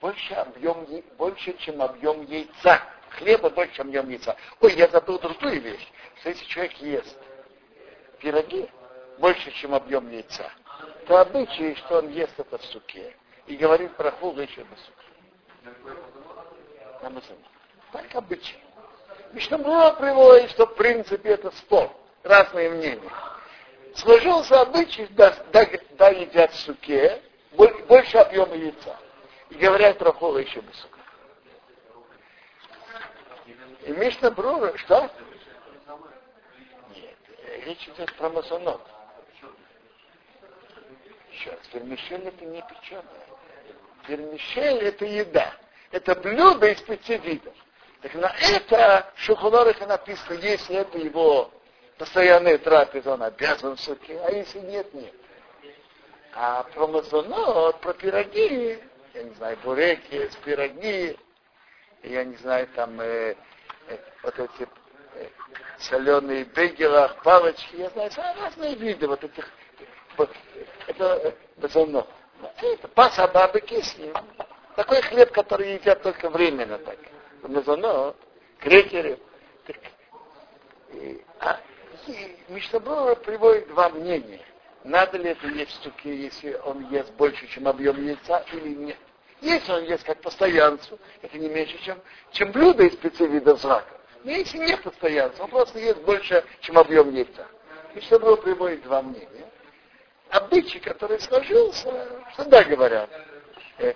Больше, 0.00 0.34
объем, 0.34 0.86
больше, 1.16 1.56
чем 1.58 1.80
объем 1.82 2.22
яйца 2.26 2.82
хлеба 3.10 3.50
больше, 3.50 3.74
чем 3.74 3.90
ем 3.90 4.08
яйца. 4.08 4.36
Ой, 4.60 4.74
я 4.74 4.88
забыл 4.88 5.18
другую 5.18 5.60
вещь, 5.60 5.88
что 6.20 6.28
если 6.30 6.44
человек 6.46 6.74
ест 6.78 7.16
пироги 8.26 8.68
больше, 9.18 9.52
чем 9.52 9.72
объем 9.72 10.10
яйца, 10.10 10.50
то 11.06 11.20
обычай, 11.20 11.76
что 11.76 11.98
он 11.98 12.08
ест 12.08 12.34
это 12.36 12.58
в 12.58 12.64
суке 12.64 13.16
и 13.46 13.54
говорит 13.54 13.94
про 13.96 14.10
хулу 14.10 14.40
еще 14.40 14.64
на 14.64 14.76
суке. 17.20 17.36
Так 17.92 18.14
обычай. 18.14 18.58
Мишнамруа 19.32 19.92
приводит, 19.92 20.50
что 20.50 20.66
в 20.66 20.74
принципе 20.74 21.30
это 21.30 21.52
спор, 21.52 21.92
разные 22.24 22.70
мнения. 22.70 23.12
Сложился 23.94 24.60
обычай, 24.60 25.06
да, 25.10 25.32
да, 25.52 25.64
да 25.92 26.08
едят 26.08 26.50
в 26.52 26.60
суке, 26.62 27.22
больше 27.52 28.18
объема 28.18 28.56
яйца. 28.56 28.96
И 29.50 29.54
говорят 29.54 29.98
про 29.98 30.12
хулу 30.12 30.38
еще 30.38 30.60
на 30.62 30.72
суке. 30.72 30.94
И 33.84 33.92
Мишна 33.92 34.32
Брура, 34.32 34.76
что? 34.78 35.08
Речь 37.64 37.88
идет 37.88 38.12
про 38.14 38.28
масонот. 38.28 38.80
Еще 41.30 41.50
раз, 41.50 41.60
вермишель 41.72 42.26
это 42.26 42.44
не 42.44 42.62
печеное. 42.62 43.04
Вермишель 44.08 44.84
это 44.84 45.04
еда. 45.04 45.54
Это 45.90 46.14
блюдо 46.16 46.68
из 46.68 46.80
пяти 46.82 47.16
видов. 47.18 47.54
Так 48.02 48.14
на 48.14 48.32
это 48.40 49.10
в 49.14 49.20
Шухонорах 49.20 49.80
написано, 49.86 50.34
если 50.34 50.76
это 50.76 50.98
его 50.98 51.50
постоянная 51.98 52.58
трапеза, 52.58 53.14
он 53.14 53.22
обязан 53.22 53.76
все-таки, 53.76 54.14
а 54.14 54.30
если 54.30 54.60
нет, 54.60 54.92
нет. 54.92 55.14
А 56.34 56.64
про 56.64 56.86
мазонот, 56.86 57.80
про 57.80 57.94
пироги, 57.94 58.78
я 59.14 59.22
не 59.22 59.34
знаю, 59.34 59.56
буреки, 59.64 60.28
пироги, 60.44 61.18
я 62.02 62.24
не 62.24 62.36
знаю, 62.36 62.68
там 62.74 63.00
э, 63.00 63.34
э, 63.88 63.98
вот 64.22 64.38
эти 64.38 64.68
соленые 65.78 66.44
бегелах, 66.44 67.22
палочки, 67.22 67.76
я 67.76 67.90
знаю, 67.90 68.10
разные 68.40 68.74
виды 68.74 69.06
вот 69.06 69.22
этих, 69.22 69.48
это 70.86 71.34
мазонот. 71.56 72.08
Это 72.60 72.88
паса 72.88 73.28
бабы 73.28 73.60
кисли. 73.60 74.12
Такой 74.74 75.00
хлеб, 75.02 75.32
который 75.32 75.74
едят 75.74 76.02
только 76.02 76.28
временно 76.28 76.78
так. 76.78 76.98
Мазонот, 77.42 78.16
крекеры. 78.60 79.18
Так, 79.66 79.76
и, 80.92 81.24
а, 81.40 81.60
Мишнабрура 82.48 83.14
приводит 83.16 83.68
два 83.68 83.88
мнения. 83.88 84.40
Надо 84.84 85.18
ли 85.18 85.30
это 85.30 85.48
есть 85.48 85.82
суке, 85.82 86.16
если 86.16 86.54
он 86.64 86.88
ест 86.90 87.12
больше, 87.14 87.46
чем 87.48 87.66
объем 87.66 88.00
яйца, 88.04 88.44
или 88.52 88.68
нет. 88.68 88.98
Если 89.40 89.72
он 89.72 89.84
ест 89.84 90.04
как 90.04 90.20
постоянцу, 90.20 90.98
это 91.22 91.36
не 91.38 91.48
меньше, 91.48 91.76
чем, 91.82 92.00
чем 92.30 92.52
блюдо 92.52 92.84
из 92.84 92.96
пяти 92.96 93.26
видов 93.26 93.60
зрака. 93.60 93.95
Если 94.26 94.58
нет 94.58 94.82
постоянца, 94.82 95.40
он 95.44 95.50
просто 95.50 95.78
ест 95.78 96.00
больше, 96.02 96.44
чем 96.60 96.78
объем 96.78 97.14
яйца. 97.14 97.46
Мишнабрура 97.94 98.34
приводит 98.34 98.82
два 98.82 99.00
мнения. 99.00 99.48
Обычай, 100.30 100.80
который 100.80 101.20
сложился, 101.20 102.08
всегда 102.32 102.64
говорят, 102.64 103.08
э, 103.78 103.94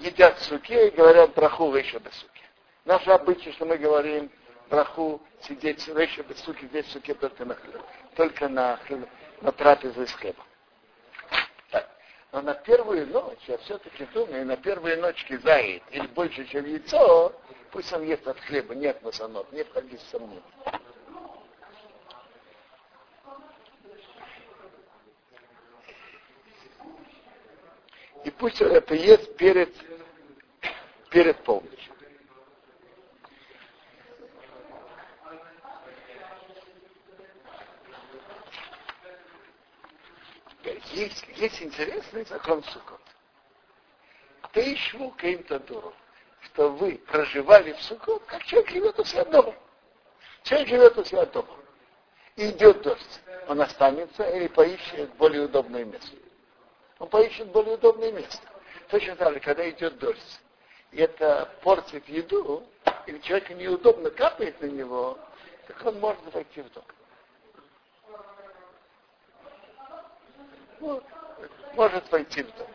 едят 0.00 0.36
суке 0.40 0.88
и 0.88 0.90
говорят 0.90 1.32
браху 1.34 1.72
еще 1.76 2.00
без 2.00 2.12
суки. 2.14 2.42
Наше 2.86 3.10
обычай, 3.10 3.52
что 3.52 3.66
мы 3.66 3.78
говорим 3.78 4.28
браху 4.68 5.22
сидеть 5.42 5.86
еще 5.86 6.22
без 6.22 6.40
суки, 6.40 6.66
здесь 6.66 6.90
суке 6.90 7.14
только 7.14 7.44
на 7.44 7.56
только 8.16 8.48
на, 8.48 8.80
на 9.42 9.52
трапезу 9.52 10.02
из 10.02 10.12
хлеба. 10.12 10.42
Но 12.32 12.42
на 12.42 12.54
первую 12.54 13.06
ночь, 13.06 13.44
я 13.46 13.56
все-таки 13.58 14.04
думаю, 14.12 14.44
на 14.44 14.56
первые 14.56 14.96
ночки 14.96 15.36
заед 15.36 15.82
или 15.92 16.06
больше, 16.08 16.44
чем 16.46 16.66
яйцо, 16.66 17.32
пусть 17.70 17.92
он 17.92 18.02
ест 18.02 18.26
от 18.26 18.38
хлеба, 18.40 18.74
нет 18.74 19.02
масанот, 19.02 19.50
не 19.52 19.64
входи 19.64 19.96
в 19.96 20.02
сомнение. 20.02 20.42
И 28.24 28.30
пусть 28.30 28.60
он 28.60 28.72
это 28.72 28.94
ест 28.94 29.36
перед, 29.36 29.74
перед 31.10 31.42
полночью. 31.44 31.98
есть, 40.98 41.24
есть 41.36 41.62
интересный 41.62 42.24
закон 42.24 42.62
Сукот. 42.64 43.00
Ты 44.52 44.74
ищу 44.74 45.10
каким-то 45.10 45.60
дуру, 45.60 45.94
что 46.40 46.70
вы 46.70 47.00
проживали 47.06 47.72
в 47.72 47.82
Сукот, 47.82 48.24
как 48.26 48.44
человек 48.44 48.70
живет 48.70 48.98
у 48.98 49.04
себя 49.04 49.24
дома. 49.24 49.54
Человек 50.42 50.68
живет 50.68 50.98
у 50.98 51.04
себя 51.04 51.26
дома. 51.26 51.54
И 52.36 52.50
идет 52.50 52.82
дождь. 52.82 53.20
Он 53.48 53.60
останется 53.60 54.22
или 54.24 54.48
поищет 54.48 55.12
более 55.14 55.44
удобное 55.46 55.84
место. 55.84 56.16
Он 56.98 57.08
поищет 57.08 57.48
более 57.48 57.74
удобное 57.74 58.12
место. 58.12 58.46
Точно 58.88 59.16
так 59.16 59.34
же, 59.34 59.40
когда 59.40 59.68
идет 59.68 59.98
дождь, 59.98 60.40
и 60.92 61.00
это 61.00 61.48
портит 61.62 62.08
еду, 62.08 62.64
или 63.06 63.18
человеку 63.18 63.52
неудобно 63.54 64.10
капает 64.10 64.60
на 64.60 64.66
него, 64.66 65.18
так 65.66 65.84
он 65.84 65.98
может 66.00 66.22
войти 66.32 66.62
в 66.62 66.72
дом. 66.72 66.84
ну, 70.80 71.02
может 71.74 72.10
войти 72.10 72.42
в 72.42 72.56
дом. 72.56 72.68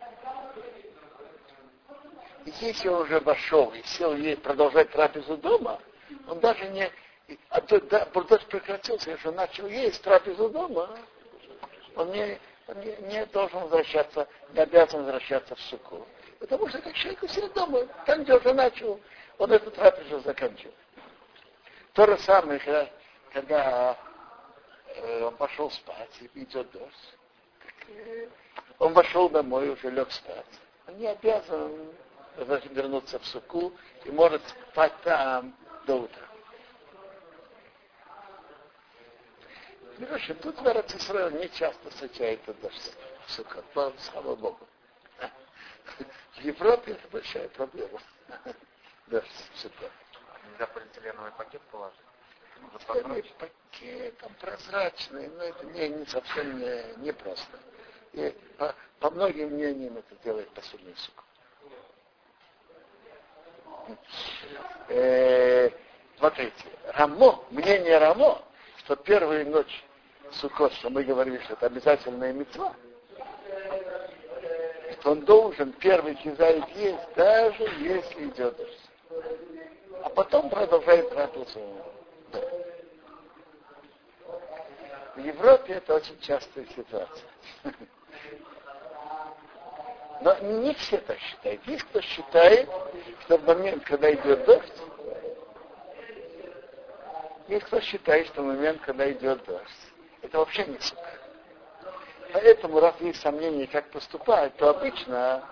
И 2.44 2.52
если 2.60 2.88
он 2.88 3.02
уже 3.02 3.20
вошел 3.20 3.72
и 3.72 3.82
сел 3.82 4.14
ей 4.14 4.36
продолжать 4.36 4.90
трапезу 4.90 5.36
дома, 5.36 5.80
он 6.28 6.40
даже 6.40 6.68
не... 6.68 6.90
А 7.48 7.60
то, 7.60 7.80
да, 7.80 8.04
дождь 8.06 8.46
прекратился, 8.46 9.10
если 9.10 9.28
он 9.28 9.36
начал 9.36 9.66
есть 9.66 10.02
трапезу 10.02 10.50
дома, 10.50 10.90
он 11.96 12.10
не, 12.10 12.38
он 12.68 12.80
не, 12.80 12.96
не 13.08 13.26
должен 13.26 13.60
возвращаться, 13.60 14.28
не 14.52 14.60
обязан 14.60 15.04
возвращаться 15.04 15.54
в 15.54 15.60
суку. 15.60 16.06
Потому 16.38 16.68
что 16.68 16.82
как 16.82 16.92
человек 16.92 17.22
у 17.22 17.28
себя 17.28 17.48
дома, 17.48 17.86
там, 18.04 18.24
где 18.24 18.34
уже 18.34 18.52
начал, 18.52 19.00
он 19.38 19.52
эту 19.52 19.70
трапезу 19.70 20.20
закончил. 20.20 20.72
То 21.94 22.06
же 22.06 22.18
самое, 22.18 22.58
когда, 22.58 22.90
когда 23.32 23.98
э, 24.96 25.24
он 25.24 25.34
пошел 25.36 25.70
спать, 25.70 26.20
и 26.20 26.42
идет 26.42 26.70
дождь 26.72 27.14
он 28.78 28.92
вошел 28.92 29.28
домой, 29.28 29.70
уже 29.70 29.90
лег 29.90 30.10
спать. 30.10 30.46
Он 30.86 30.96
не 30.98 31.06
обязан 31.06 31.92
вернуться 32.36 33.18
в 33.18 33.26
суку 33.26 33.72
и 34.04 34.10
может 34.10 34.42
спать 34.70 34.94
там 35.02 35.54
до 35.86 35.96
утра. 35.96 36.28
Короче, 39.98 40.34
тут 40.34 40.58
в 40.58 40.66
Израиль 40.66 41.38
не 41.38 41.48
часто 41.50 41.90
встречается 41.90 42.52
дождь 42.54 42.92
в 43.26 43.30
сукот, 43.30 43.64
слава 44.00 44.34
Богу. 44.34 44.68
В 46.34 46.40
Европе 46.40 46.92
это 46.92 47.08
большая 47.08 47.48
проблема. 47.50 48.00
Дождь 49.06 49.50
в 49.54 49.58
сукот. 49.60 49.90
Нельзя 50.50 50.66
полиэтиленовый 50.66 51.30
пакет 51.32 51.62
положить? 51.70 53.34
Пакет, 53.38 54.18
там 54.18 54.34
прозрачный, 54.40 55.28
но 55.28 55.42
это 55.44 55.64
не, 55.66 55.88
не 55.88 56.06
совсем 56.06 56.58
не, 56.58 56.96
не 56.96 57.12
просто. 57.12 57.58
И 58.12 58.30
по, 58.58 58.74
по 59.00 59.10
многим 59.10 59.50
мнениям 59.50 59.96
это 59.96 60.16
делает 60.24 60.50
посудный 60.50 60.94
сук. 60.96 61.24
Э, 64.88 65.70
смотрите, 66.18 66.64
Рамо, 66.94 67.44
мнение 67.50 67.98
Рамо, 67.98 68.42
что 68.78 68.96
первую 68.96 69.50
ночь 69.50 69.84
Сукот, 70.32 70.72
что 70.74 70.90
мы 70.90 71.04
говорили, 71.04 71.38
что 71.44 71.52
это 71.54 71.66
обязательная 71.66 72.32
мецва, 72.32 72.74
что 74.92 75.12
он 75.12 75.20
должен 75.20 75.72
первый 75.74 76.14
кизайт 76.16 76.68
есть, 76.70 77.14
даже 77.14 77.62
если 77.78 78.28
идет 78.28 78.56
дождь. 78.56 78.90
А 80.02 80.08
потом 80.08 80.50
продолжает 80.50 81.08
трапезу. 81.10 81.60
Да. 82.32 82.40
В 85.14 85.18
Европе 85.18 85.74
это 85.74 85.94
очень 85.94 86.18
частая 86.20 86.66
ситуация. 86.74 87.28
Но 90.24 90.38
не 90.38 90.72
все 90.72 90.96
так 90.96 91.18
считают. 91.18 91.60
Есть 91.66 91.84
кто 91.84 92.00
считает, 92.00 92.66
что 93.20 93.36
в 93.36 93.44
момент, 93.44 93.84
когда 93.84 94.10
идет 94.10 94.42
дождь, 94.46 94.72
есть 97.46 97.66
кто 97.66 97.78
считает, 97.80 98.26
что 98.28 98.40
в 98.40 98.46
момент, 98.46 98.80
когда 98.80 99.12
идет 99.12 99.44
дождь, 99.44 99.92
это 100.22 100.38
вообще 100.38 100.64
не 100.64 100.78
сука. 100.78 101.10
Поэтому, 102.32 102.80
раз 102.80 102.94
есть 103.00 103.20
сомнения, 103.20 103.66
как 103.66 103.90
поступать, 103.90 104.56
то 104.56 104.70
обычно 104.70 105.44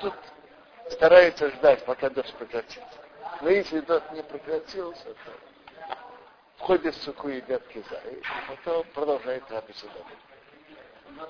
тут 0.00 0.14
стараются 0.88 1.50
ждать, 1.50 1.84
пока 1.84 2.08
дождь 2.08 2.32
прекратится. 2.36 2.80
Но 3.42 3.50
если 3.50 3.80
дождь 3.80 4.10
не 4.12 4.22
прекратился, 4.22 5.04
то 5.04 5.32
входит 6.56 6.94
в 6.94 7.02
суку 7.02 7.28
и 7.28 7.36
едят 7.36 7.62
киза, 7.66 8.00
и 8.10 8.22
потом 8.48 8.82
продолжает 8.94 9.46
трапезу 9.46 9.86
дома. 9.88 11.26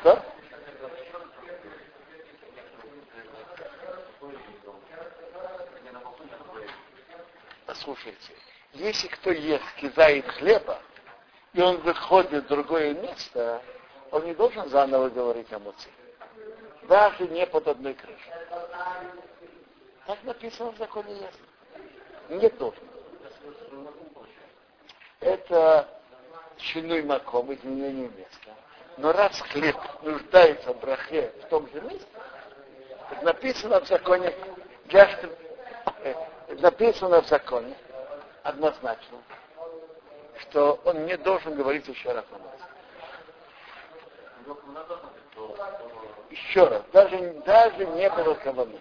Что? 0.00 0.24
Послушайте, 7.80 8.34
если 8.74 9.08
кто 9.08 9.30
ест 9.30 9.64
кизает 9.76 10.28
хлеба, 10.32 10.78
и 11.54 11.62
он 11.62 11.78
выходит 11.78 12.44
в 12.44 12.48
другое 12.48 12.92
место, 12.92 13.62
он 14.10 14.26
не 14.26 14.34
должен 14.34 14.68
заново 14.68 15.08
говорить 15.08 15.50
о 15.50 15.58
муце. 15.60 15.88
Даже 16.82 17.26
не 17.28 17.46
под 17.46 17.68
одной 17.68 17.94
крышей. 17.94 18.32
Так 20.06 20.22
написано 20.24 20.72
в 20.72 20.76
законе 20.76 21.10
ясно. 21.14 22.38
Не 22.42 22.50
должен. 22.50 22.84
Это 25.20 25.88
чинуй 26.58 27.02
маком, 27.02 27.50
изменение 27.54 28.10
места. 28.10 28.54
Но 28.98 29.12
раз 29.12 29.40
хлеб 29.40 29.76
нуждается 30.02 30.74
в 30.74 30.80
брахе 30.80 31.32
в 31.44 31.48
том 31.48 31.66
же 31.72 31.80
месте, 31.80 32.06
как 33.08 33.22
написано 33.22 33.80
в 33.80 33.88
законе, 33.88 34.28
э, 34.28 35.49
написано 36.58 37.22
в 37.22 37.28
законе 37.28 37.76
однозначно, 38.42 39.18
что 40.40 40.80
он 40.84 41.06
не 41.06 41.16
должен 41.16 41.54
говорить 41.54 41.86
еще 41.88 42.12
раз 42.12 42.24
нас. 42.30 42.40
Еще 46.30 46.64
раз, 46.64 46.82
даже, 46.92 47.18
даже 47.44 47.86
не 47.86 48.10
было 48.10 48.34
каваны. 48.34 48.80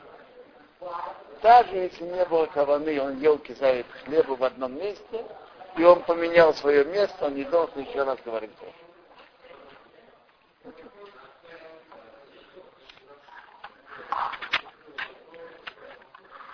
даже 1.42 1.76
если 1.76 2.04
не 2.06 2.26
было 2.26 2.46
каваны, 2.48 3.02
он 3.02 3.20
ел 3.20 3.38
кизарит 3.38 3.88
хлеба 4.04 4.34
в 4.36 4.44
одном 4.44 4.78
месте, 4.78 5.26
и 5.78 5.84
он 5.84 6.04
поменял 6.04 6.54
свое 6.54 6.86
место, 6.86 7.26
он 7.26 7.36
не 7.36 7.44
должен 7.46 7.82
еще 7.82 8.04
раз 8.04 8.20
говорить 8.26 8.52
тоже. 8.60 8.74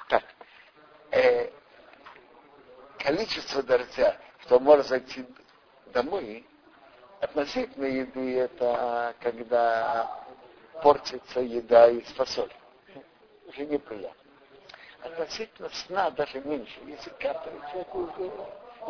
Так, 0.08 0.24
э, 1.12 1.50
количество 3.06 3.62
дождя, 3.62 4.18
что 4.40 4.60
может 4.60 4.88
зайти 4.88 5.26
домой, 5.94 6.46
относительно 7.22 7.86
еды, 7.86 8.40
это 8.40 9.16
когда 9.22 10.26
портится 10.82 11.40
еда 11.40 11.88
из 11.90 12.08
фасоли. 12.14 12.52
Уже 13.48 13.66
неприятно. 13.68 14.24
Относительно 15.04 15.70
сна 15.70 16.10
даже 16.10 16.42
меньше. 16.42 16.80
Если 16.88 17.12
капает, 17.12 17.62
человеку 17.72 18.00
уже 18.00 18.32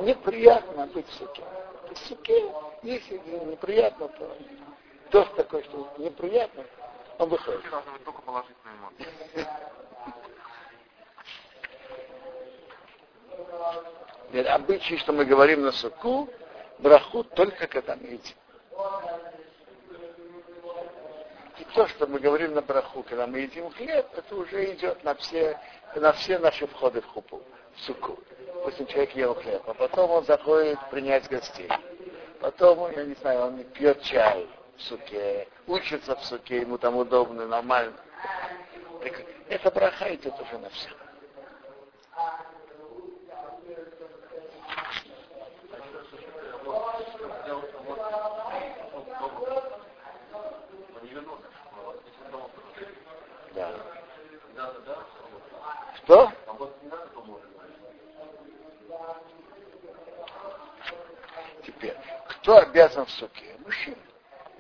неприятно 0.04 0.88
быть 0.88 1.08
в 1.08 1.14
суке. 1.16 1.44
В 1.92 1.98
суке, 2.08 2.54
если 2.84 3.18
неприятно, 3.18 4.08
то 4.08 4.38
дождь 5.12 5.36
такой, 5.36 5.64
что 5.64 5.94
неприятно, 5.98 6.64
он 7.20 7.30
выходит. 7.30 7.64
Только 8.06 8.22
положительные 8.22 8.78
эмоции. 8.78 9.48
Обычай, 14.34 14.98
что 14.98 15.14
мы 15.14 15.26
говорим 15.26 15.62
на 15.62 15.72
суку, 15.72 16.30
браху 16.80 17.24
только 17.24 17.68
когда 17.68 17.96
мы 17.96 18.08
едим. 18.08 18.36
И 21.58 21.64
то, 21.74 21.88
что 21.88 22.06
мы 22.08 22.20
говорим 22.20 22.54
на 22.54 22.62
браху, 22.62 23.04
когда 23.04 23.28
мы 23.28 23.40
едим 23.40 23.72
хлеб, 23.72 24.06
это 24.16 24.36
уже 24.36 24.74
идет 24.74 25.04
на 25.04 25.16
все, 25.16 25.60
на 25.96 26.12
все 26.14 26.38
наши 26.40 26.68
входы 26.68 27.02
в 27.02 27.08
хупу, 27.08 27.42
в 27.76 27.82
суку. 27.82 28.20
Пусть 28.64 28.78
человек 28.90 29.16
ел 29.16 29.36
хлеб, 29.36 29.62
а 29.68 29.74
потом 29.74 30.12
он 30.12 30.26
заходит 30.26 30.80
принять 30.90 31.30
гостей. 31.30 31.70
Потом, 32.42 32.92
я 32.92 33.06
не 33.06 33.14
знаю, 33.16 33.46
он 33.46 33.64
пьет 33.64 34.02
чай 34.02 34.48
в 34.76 34.82
суке, 34.82 35.48
учится 35.68 36.16
в 36.16 36.26
суке, 36.26 36.62
ему 36.62 36.78
там 36.78 36.98
удобно, 36.98 37.48
нормально. 37.48 37.94
Это 39.48 39.72
браха 39.72 40.14
идет 40.14 40.34
уже 40.42 40.58
на 40.58 40.70
все. 40.70 40.90
Да. 53.54 53.74
Что? 56.04 56.32
Теперь, 61.64 61.98
кто 62.46 62.60
обязан 62.60 63.08
в 63.08 63.10
суке? 63.10 63.58
Мужчина. 63.66 63.98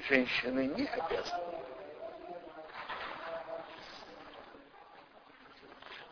Женщины 0.09 0.65
не 0.65 0.87
обязаны. 0.87 1.43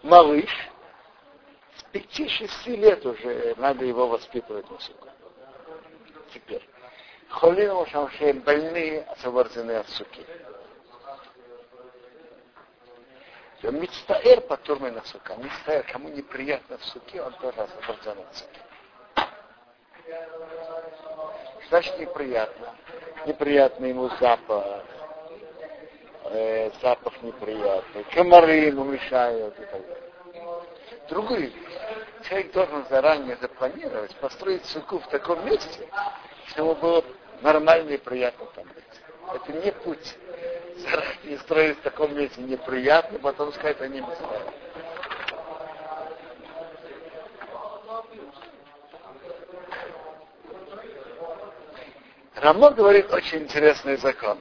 Малыш 0.04 0.70
с 1.76 1.84
пяти-шести 1.92 2.76
лет 2.76 3.04
уже 3.04 3.56
надо 3.58 3.86
его 3.86 4.08
воспитывать 4.08 4.70
на 4.70 4.78
суку. 4.78 5.08
Теперь. 6.32 6.62
Холим 7.30 7.88
шамшем 7.88 8.42
больные 8.42 9.02
освобождены 9.06 9.72
от 9.72 9.90
суки. 9.90 10.24
Мицтаэр 13.64 14.42
потурмый 14.42 14.92
на 14.92 15.04
сука. 15.06 15.36
Мицтаэр, 15.38 15.84
кому 15.92 16.10
неприятно 16.10 16.78
в 16.78 16.86
суке, 16.86 17.24
он 17.24 17.34
тоже 17.34 17.62
освобожден 17.62 18.20
от 18.20 18.36
суки. 18.36 18.60
Значит, 21.74 21.98
неприятно. 21.98 22.68
Неприятно 23.26 23.86
ему 23.88 24.08
запах. 24.20 24.84
Э, 26.26 26.70
запах 26.80 27.14
неприятный. 27.24 28.04
Комары 28.14 28.52
ему 28.52 28.84
мешают 28.84 29.56
и 29.58 29.64
так 29.64 29.82
далее. 29.82 29.98
Другой 31.10 31.52
человек 32.30 32.52
должен 32.52 32.86
заранее 32.92 33.38
запланировать, 33.38 34.16
построить 34.18 34.64
суку 34.66 35.00
в 35.00 35.08
таком 35.08 35.44
месте, 35.48 35.90
чтобы 36.50 36.76
было 36.76 37.04
нормально 37.42 37.90
и 37.90 37.98
приятно 37.98 38.46
там 38.54 38.66
быть. 38.66 39.34
Это 39.34 39.54
не 39.54 39.72
путь. 39.72 40.16
Заранее 40.78 41.40
строить 41.40 41.80
в 41.80 41.82
таком 41.82 42.16
месте 42.16 42.40
неприятно, 42.40 43.18
потом 43.18 43.52
сказать, 43.52 43.82
они 43.82 44.00
не 44.00 44.14
строят. 44.14 44.54
Рамо 52.44 52.72
говорит 52.72 53.10
очень 53.14 53.44
интересный 53.44 53.96
закон. 53.96 54.38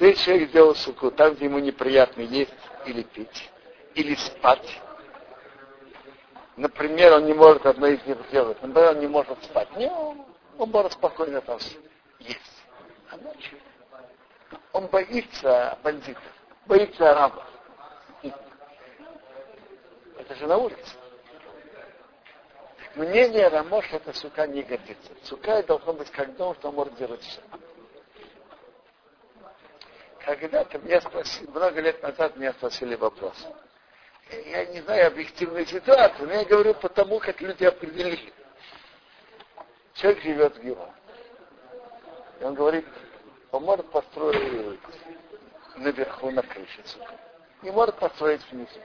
Если 0.00 0.20
человек 0.20 0.48
сделал 0.48 0.74
суку 0.74 1.12
там, 1.12 1.34
где 1.34 1.44
ему 1.44 1.60
неприятно 1.60 2.22
есть 2.22 2.52
или 2.86 3.02
пить, 3.02 3.48
или 3.94 4.16
спать, 4.16 4.80
например, 6.56 7.12
он 7.12 7.26
не 7.26 7.32
может 7.32 7.64
одно 7.66 7.86
из 7.86 8.04
них 8.04 8.16
сделать, 8.30 8.60
например, 8.60 8.90
он 8.90 8.98
не 8.98 9.06
может 9.06 9.44
спать, 9.44 9.68
не, 9.76 9.88
он, 9.88 10.26
он 10.58 10.70
может 10.70 10.92
спокойно 10.94 11.40
там 11.40 11.60
есть. 12.18 12.64
А 13.12 13.16
ночью 13.18 13.60
он 14.72 14.88
боится 14.88 15.78
бандитов, 15.84 16.34
боится 16.66 17.12
арабов. 17.12 17.44
Это 20.18 20.34
же 20.34 20.48
на 20.48 20.56
улице. 20.56 20.96
Мнение 22.96 23.48
Рамош, 23.48 23.86
это 23.92 24.12
сука 24.12 24.46
не 24.46 24.62
годится. 24.62 25.12
Сука 25.22 25.62
должно 25.62 25.92
быть 25.92 26.10
как 26.10 26.34
дом, 26.36 26.54
что 26.56 26.72
может 26.72 26.96
делать 26.96 27.22
все. 27.22 27.40
Когда-то 30.18 30.78
меня 30.78 31.00
спросили, 31.00 31.48
много 31.50 31.80
лет 31.80 32.02
назад 32.02 32.36
меня 32.36 32.52
спросили 32.52 32.96
вопрос. 32.96 33.46
Я 34.46 34.66
не 34.66 34.80
знаю 34.82 35.08
объективную 35.08 35.66
ситуацию, 35.66 36.28
но 36.28 36.34
я 36.34 36.44
говорю 36.44 36.74
потому, 36.74 37.20
как 37.20 37.40
люди 37.40 37.64
определили. 37.64 38.32
Человек 39.94 40.22
живет 40.22 40.56
в 40.56 40.62
Гиро. 40.62 40.94
И 42.40 42.44
он 42.44 42.54
говорит, 42.54 42.86
он 43.50 43.64
может 43.64 43.90
построить 43.90 44.80
наверху 45.76 46.30
на 46.30 46.42
крыше, 46.42 46.82
сука. 46.84 47.18
Не 47.62 47.70
может 47.70 47.96
построить 47.96 48.42
внизу. 48.50 48.80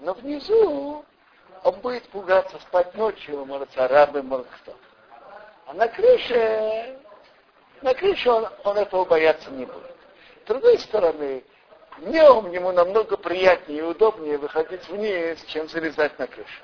Но 0.00 0.14
внизу 0.14 1.04
он 1.64 1.80
будет 1.80 2.08
пугаться 2.08 2.58
спать 2.60 2.94
ночью, 2.94 3.44
может, 3.46 3.76
арабы, 3.76 4.22
может, 4.22 4.46
кто. 4.62 4.76
А 5.66 5.72
на 5.72 5.88
крыше, 5.88 6.98
на 7.80 7.94
крыше 7.94 8.30
он, 8.30 8.48
он 8.64 8.76
этого 8.78 9.04
бояться 9.04 9.50
не 9.50 9.64
будет. 9.64 9.94
С 10.44 10.46
другой 10.46 10.78
стороны, 10.78 11.42
днем 11.98 12.50
ему 12.52 12.72
намного 12.72 13.16
приятнее 13.16 13.78
и 13.78 13.82
удобнее 13.82 14.36
выходить 14.36 14.86
вниз, 14.88 15.42
чем 15.46 15.68
залезать 15.68 16.18
на 16.18 16.26
крышу. 16.26 16.62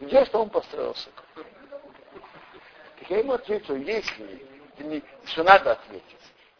Где 0.00 0.24
что 0.26 0.42
он 0.42 0.50
построился? 0.50 1.08
Так 1.34 3.10
я 3.10 3.18
ему 3.18 3.32
ответил, 3.32 3.76
если, 3.76 4.46
что 5.24 5.42
надо 5.42 5.72
ответить, 5.72 6.04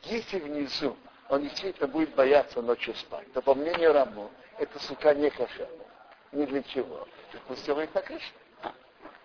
если 0.04 0.38
внизу 0.38 0.96
он 1.28 1.42
действительно 1.42 1.88
будет 1.88 2.14
бояться 2.14 2.62
ночью 2.62 2.94
спать, 2.94 3.30
то 3.34 3.42
по 3.42 3.54
мнению 3.54 3.92
Раму, 3.92 4.30
это 4.58 4.78
сука 4.80 5.14
не 5.14 5.28
кошерная. 5.30 5.77
Ни 6.32 6.44
для 6.44 6.62
чего. 6.62 7.06
Пусть 7.46 7.64
делает 7.64 7.94
на 7.94 8.02
крыше. 8.02 8.32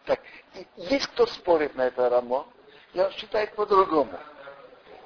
Так, 0.05 0.19
и 0.55 0.67
есть 0.75 1.07
кто 1.07 1.25
спорит 1.25 1.75
на 1.75 1.87
это 1.87 2.09
Рамо, 2.09 2.45
и 2.93 2.99
он 2.99 3.11
считает 3.11 3.53
по-другому. 3.55 4.19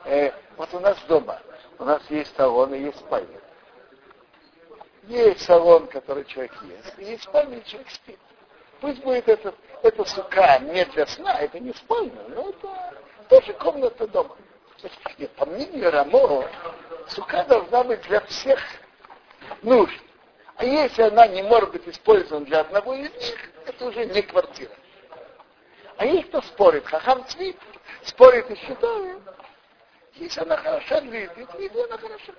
Э, 0.06 0.32
вот 0.58 0.74
у 0.74 0.80
нас 0.80 0.98
дома, 1.08 1.40
у 1.78 1.86
нас 1.86 2.02
есть 2.10 2.36
салон 2.36 2.74
и 2.74 2.80
есть 2.80 3.00
спальня. 3.00 3.40
Есть 5.04 5.42
салон, 5.42 5.88
который 5.88 6.26
человек 6.26 6.54
ест, 6.64 7.00
и 7.00 7.06
есть 7.06 7.24
спальня, 7.24 7.58
и 7.58 7.66
человек 7.66 7.90
спит. 7.92 8.20
Пусть 8.82 9.02
будет 9.04 9.28
это, 9.30 9.54
это 9.84 10.06
сука 10.06 10.60
не 10.60 10.84
для 10.86 11.06
сна, 11.08 11.40
это 11.40 11.60
не 11.60 11.74
спальня, 11.74 12.22
но 12.30 12.50
это 12.50 12.94
тоже 13.30 13.54
комната 13.54 14.08
дома. 14.08 14.36
Нет, 15.18 15.32
по 15.32 15.46
мнению 15.46 15.92
Рамо, 15.92 16.46
сука 17.08 17.44
должна 17.46 17.84
быть 17.84 18.02
для 18.04 18.22
всех 18.22 18.60
нужд. 19.62 20.07
А 20.58 20.66
если 20.66 21.04
она 21.04 21.28
не 21.28 21.44
может 21.44 21.72
быть 21.72 21.88
использована 21.88 22.46
для 22.46 22.62
одного 22.62 22.96
из 22.96 23.12
них, 23.14 23.38
это 23.68 23.86
уже 23.86 24.06
не 24.08 24.24
квартира. 24.24 24.72
А 25.98 26.06
есть 26.06 26.30
кто 26.30 26.42
спорит, 26.42 26.86
хахам 26.86 27.26
цвит, 27.28 27.58
спорит 28.04 28.50
и 28.50 28.56
считает. 28.56 29.20
Если 30.16 30.42
она 30.42 30.58
хороша 30.58 31.02
для 31.02 31.22
еды, 31.22 31.84
она 31.84 31.98
хороша. 32.00 32.34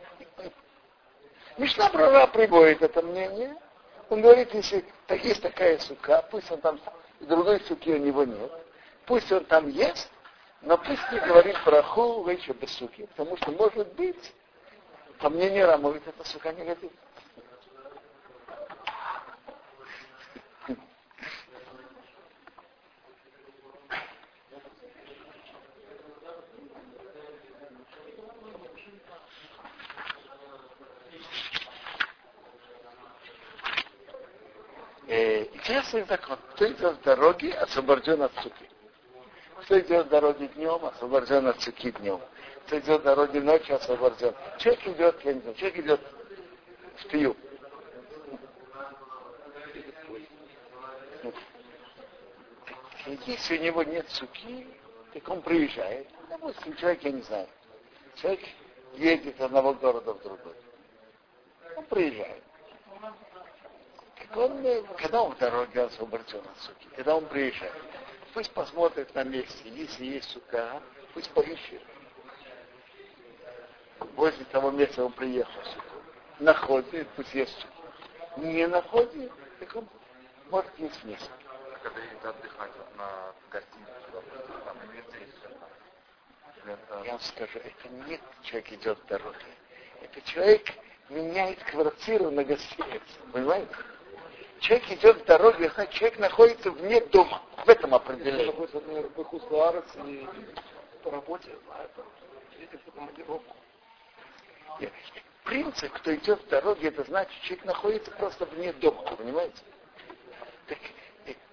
Мишна 1.58 1.88
Брора 1.90 2.26
приводит 2.26 2.82
это 2.82 3.02
мнение. 3.02 3.56
Он 4.10 4.20
говорит, 4.20 4.52
если 4.52 4.84
так 5.06 5.24
есть 5.24 5.42
такая 5.42 5.78
сука, 5.78 6.26
пусть 6.28 6.50
он 6.50 6.60
там, 6.60 6.80
другой 7.20 7.60
суки 7.68 7.92
у 7.92 7.98
него 7.98 8.24
нет, 8.24 8.50
пусть 9.06 9.30
он 9.30 9.44
там 9.44 9.68
ест, 9.68 10.08
но 10.62 10.76
пусть 10.76 11.12
не 11.12 11.20
говорит 11.20 11.56
браху 11.64 12.24
вечер 12.24 12.54
без 12.54 12.72
суки, 12.72 13.06
потому 13.06 13.36
что 13.36 13.52
может 13.52 13.92
быть, 13.94 14.32
по 15.18 15.28
мнению 15.28 15.66
Рамовит, 15.66 16.06
эта 16.08 16.26
сука 16.26 16.52
не 16.52 16.64
годится. 16.64 16.96
Честный 35.68 36.02
закон. 36.04 36.38
Кто 36.54 36.66
идет 36.66 36.96
в 36.96 37.02
дороге, 37.02 37.52
освобожден 37.52 38.22
от 38.22 38.32
суки. 38.36 38.70
Кто 39.60 39.78
идет 39.78 40.08
дороге 40.08 40.48
днем, 40.48 40.82
освобожден 40.82 41.46
от 41.46 41.60
суки 41.60 41.90
днем. 41.90 42.22
Кто 42.64 42.78
идет 42.78 43.02
дороге 43.02 43.42
ночью, 43.42 43.76
освобожден. 43.76 44.34
Человек 44.56 44.86
идет, 44.86 45.24
я 45.26 45.34
не 45.34 45.40
знаю, 45.40 45.56
человек 45.56 45.78
идет 45.80 46.00
в 46.96 47.08
пию. 47.08 47.36
Если 53.26 53.58
у 53.58 53.62
него 53.62 53.82
нет 53.82 54.08
суки, 54.08 54.66
так 55.12 55.28
он 55.28 55.42
приезжает. 55.42 56.08
Допустим, 56.30 56.76
человек, 56.76 57.02
я 57.02 57.10
не 57.10 57.22
знаю, 57.22 57.48
человек 58.14 58.40
едет 58.94 59.38
одного 59.38 59.74
города 59.74 60.14
в 60.14 60.22
другой. 60.22 60.54
Он 61.76 61.84
приезжает. 61.84 62.47
Он, 64.34 64.86
когда 64.96 65.22
он 65.22 65.34
в 65.34 65.38
дороге 65.38 65.82
освобожден 65.82 66.40
от 66.40 66.58
суки, 66.62 66.88
когда 66.96 67.16
он 67.16 67.26
приезжает, 67.26 67.72
пусть 68.34 68.50
посмотрит 68.52 69.14
на 69.14 69.24
месте, 69.24 69.68
если 69.68 70.04
есть 70.04 70.30
сука, 70.30 70.82
пусть 71.14 71.30
поищет. 71.30 71.82
Возле 74.14 74.44
того 74.46 74.70
места 74.70 75.04
он 75.04 75.12
приехал 75.12 75.62
суку. 75.64 75.96
Находит, 76.40 77.08
пусть 77.16 77.34
есть 77.34 77.58
суку. 77.58 77.72
Не 78.36 78.66
находит, 78.66 79.32
так 79.58 79.74
он 79.74 79.88
может 80.50 80.78
есть 80.78 81.02
место 81.04 81.30
когда 81.82 82.00
едет 82.00 82.24
отдыхать 82.24 82.70
вот 82.76 82.96
на 82.96 83.32
гостиницу, 83.50 83.92
допустим, 84.12 84.60
там 84.64 84.76
имеется 84.90 85.16
есть 85.16 87.04
Я 87.04 87.12
вам 87.12 87.20
скажу, 87.20 87.58
это 87.58 87.88
не 87.88 88.20
человек 88.42 88.72
идет 88.72 88.98
в 88.98 89.06
дороге. 89.06 89.46
Это 90.02 90.20
человек 90.22 90.66
меняет 91.08 91.62
квартиру 91.64 92.30
на 92.30 92.44
гостиницу. 92.44 93.20
Понимаете? 93.32 93.74
Человек 94.60 94.90
идет 94.90 95.16
в 95.18 95.24
дороге, 95.24 95.72
а 95.76 95.86
человек 95.86 96.18
находится 96.18 96.70
вне 96.70 97.00
дома. 97.00 97.42
В 97.64 97.68
этом 97.68 97.94
определении. 97.94 98.46
находится, 98.46 98.76
например, 98.76 99.08
в 99.14 99.24
Хусуарец 99.24 99.84
и 100.04 100.26
по 101.02 101.10
работе, 101.10 101.50
едет 102.58 102.80
в 102.86 102.92
командировку. 102.92 103.56
Принцип, 105.44 105.92
кто 105.92 106.14
идет 106.14 106.42
в 106.42 106.48
дороге, 106.48 106.88
это 106.88 107.04
значит, 107.04 107.40
человек 107.42 107.64
находится 107.64 108.10
просто 108.12 108.44
вне 108.46 108.72
дома, 108.74 109.02
понимаете? 109.16 109.62
Так 110.66 110.78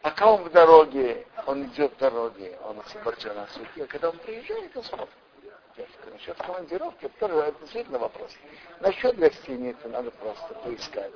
Пока 0.06 0.32
он 0.32 0.44
в 0.44 0.52
дороге, 0.52 1.26
он 1.48 1.64
идет 1.64 1.94
в 1.94 1.98
дороге, 1.98 2.60
он 2.64 2.80
освобожден 2.80 3.40
от 3.40 3.50
сухи, 3.50 3.82
а 3.82 3.88
когда 3.88 4.12
он 4.12 4.18
приезжает, 4.20 4.78
он 4.78 4.84
смотрит. 4.84 5.10
Насчет 6.14 6.38
командировки, 6.38 7.10
тоже 7.20 7.34
это 7.34 7.60
действительно 7.62 7.98
вопрос. 7.98 8.32
Насчет 8.82 9.18
гостиницы 9.18 9.88
надо 9.88 10.12
просто 10.12 10.54
поискать, 10.64 11.12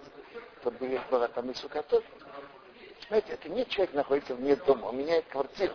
чтобы 0.61 0.99
была 1.09 1.27
там 1.29 1.49
и 1.49 1.53
сука 1.53 1.83
тоже. 1.83 2.05
Знаете, 3.07 3.33
это 3.33 3.49
не 3.49 3.65
человек 3.65 3.93
находится 3.93 4.35
вне 4.35 4.55
дома, 4.55 4.87
он 4.87 4.97
меняет 4.97 5.25
квартиру. 5.27 5.73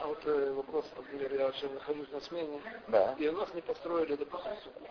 А 0.00 0.06
вот 0.06 0.20
э, 0.26 0.52
вопрос, 0.52 0.84
например, 0.96 1.34
я 1.34 1.46
вообще 1.46 1.68
нахожусь 1.68 2.10
на 2.12 2.20
смене, 2.20 2.60
да. 2.88 3.16
и 3.18 3.26
у 3.28 3.32
нас 3.32 3.52
не 3.54 3.62
построили, 3.62 4.14
допустим, 4.14 4.52
суку. 4.62 4.88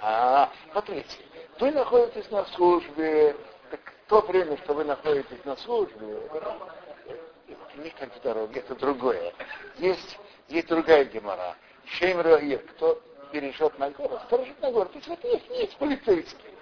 А, 0.00 0.50
смотрите, 0.72 1.18
вы 1.60 1.70
находитесь 1.70 2.30
на 2.30 2.44
службе, 2.46 3.36
так 3.70 3.80
то 4.08 4.20
время, 4.22 4.56
что 4.58 4.74
вы 4.74 4.84
находитесь 4.84 5.44
на 5.44 5.56
службе, 5.56 6.20
это 6.32 6.58
не 7.76 7.90
как 7.90 8.14
в 8.14 8.20
дороге, 8.22 8.60
это 8.60 8.74
другое. 8.74 9.32
Есть, 9.78 10.18
есть 10.48 10.68
другая 10.68 11.04
гемора. 11.04 11.54
Шейм 11.84 12.20
Роир, 12.20 12.60
кто 12.60 13.00
перешел 13.30 13.72
на 13.78 13.90
гору, 13.90 14.18
сторожит 14.26 14.60
на 14.60 14.70
гору. 14.70 14.88
То 14.88 14.98
есть 14.98 15.08
это 15.08 15.28
есть, 15.28 15.48
есть 15.50 15.76
полицейский. 15.76 16.57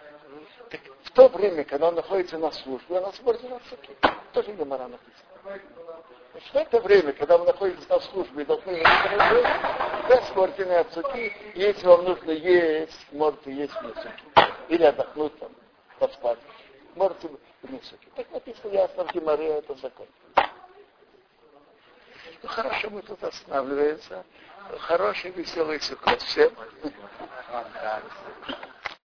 То 1.17 1.29
время, 1.29 1.65
когда 1.65 1.89
он 1.89 1.95
находится 1.95 2.39
на 2.39 2.53
службе, 2.53 2.99
он 2.99 3.07
освобожден 3.07 3.55
от 3.55 3.63
суки. 3.65 3.91
Тоже 4.33 4.53
гемора 4.53 4.87
написано. 4.87 5.63
Значит, 6.33 6.53
в 6.53 6.57
это 6.57 6.81
время, 6.81 7.13
когда 7.15 7.39
вы 7.39 7.47
находитесь 7.47 7.89
на 7.89 7.99
службе 8.01 8.43
и 8.43 8.45
должны 8.45 8.75
вы 8.75 10.15
освобождены 10.15 10.73
от 10.73 10.93
суки, 10.93 11.33
если 11.55 11.87
вам 11.87 12.05
нужно 12.05 12.31
есть, 12.33 13.13
можете 13.13 13.51
есть 13.51 13.75
не 13.83 13.89
суки. 13.95 14.23
Или 14.69 14.85
отдохнуть 14.85 15.39
там, 15.39 15.51
поспать 15.99 16.39
можете 16.97 17.31
принесете. 17.63 18.07
Так 18.15 18.31
написано 18.33 18.73
ясно 18.73 19.05
в 19.05 19.13
Гимаре, 19.13 19.59
это 19.59 19.75
закон. 19.77 20.07
Ну 22.43 22.49
хорошо, 22.49 22.91
мы 22.91 23.03
тут 23.03 23.23
останавливаемся. 23.23 24.25
Хороший, 24.81 25.31
веселый 25.31 25.81
сукот 25.81 26.21
всем. 26.23 26.53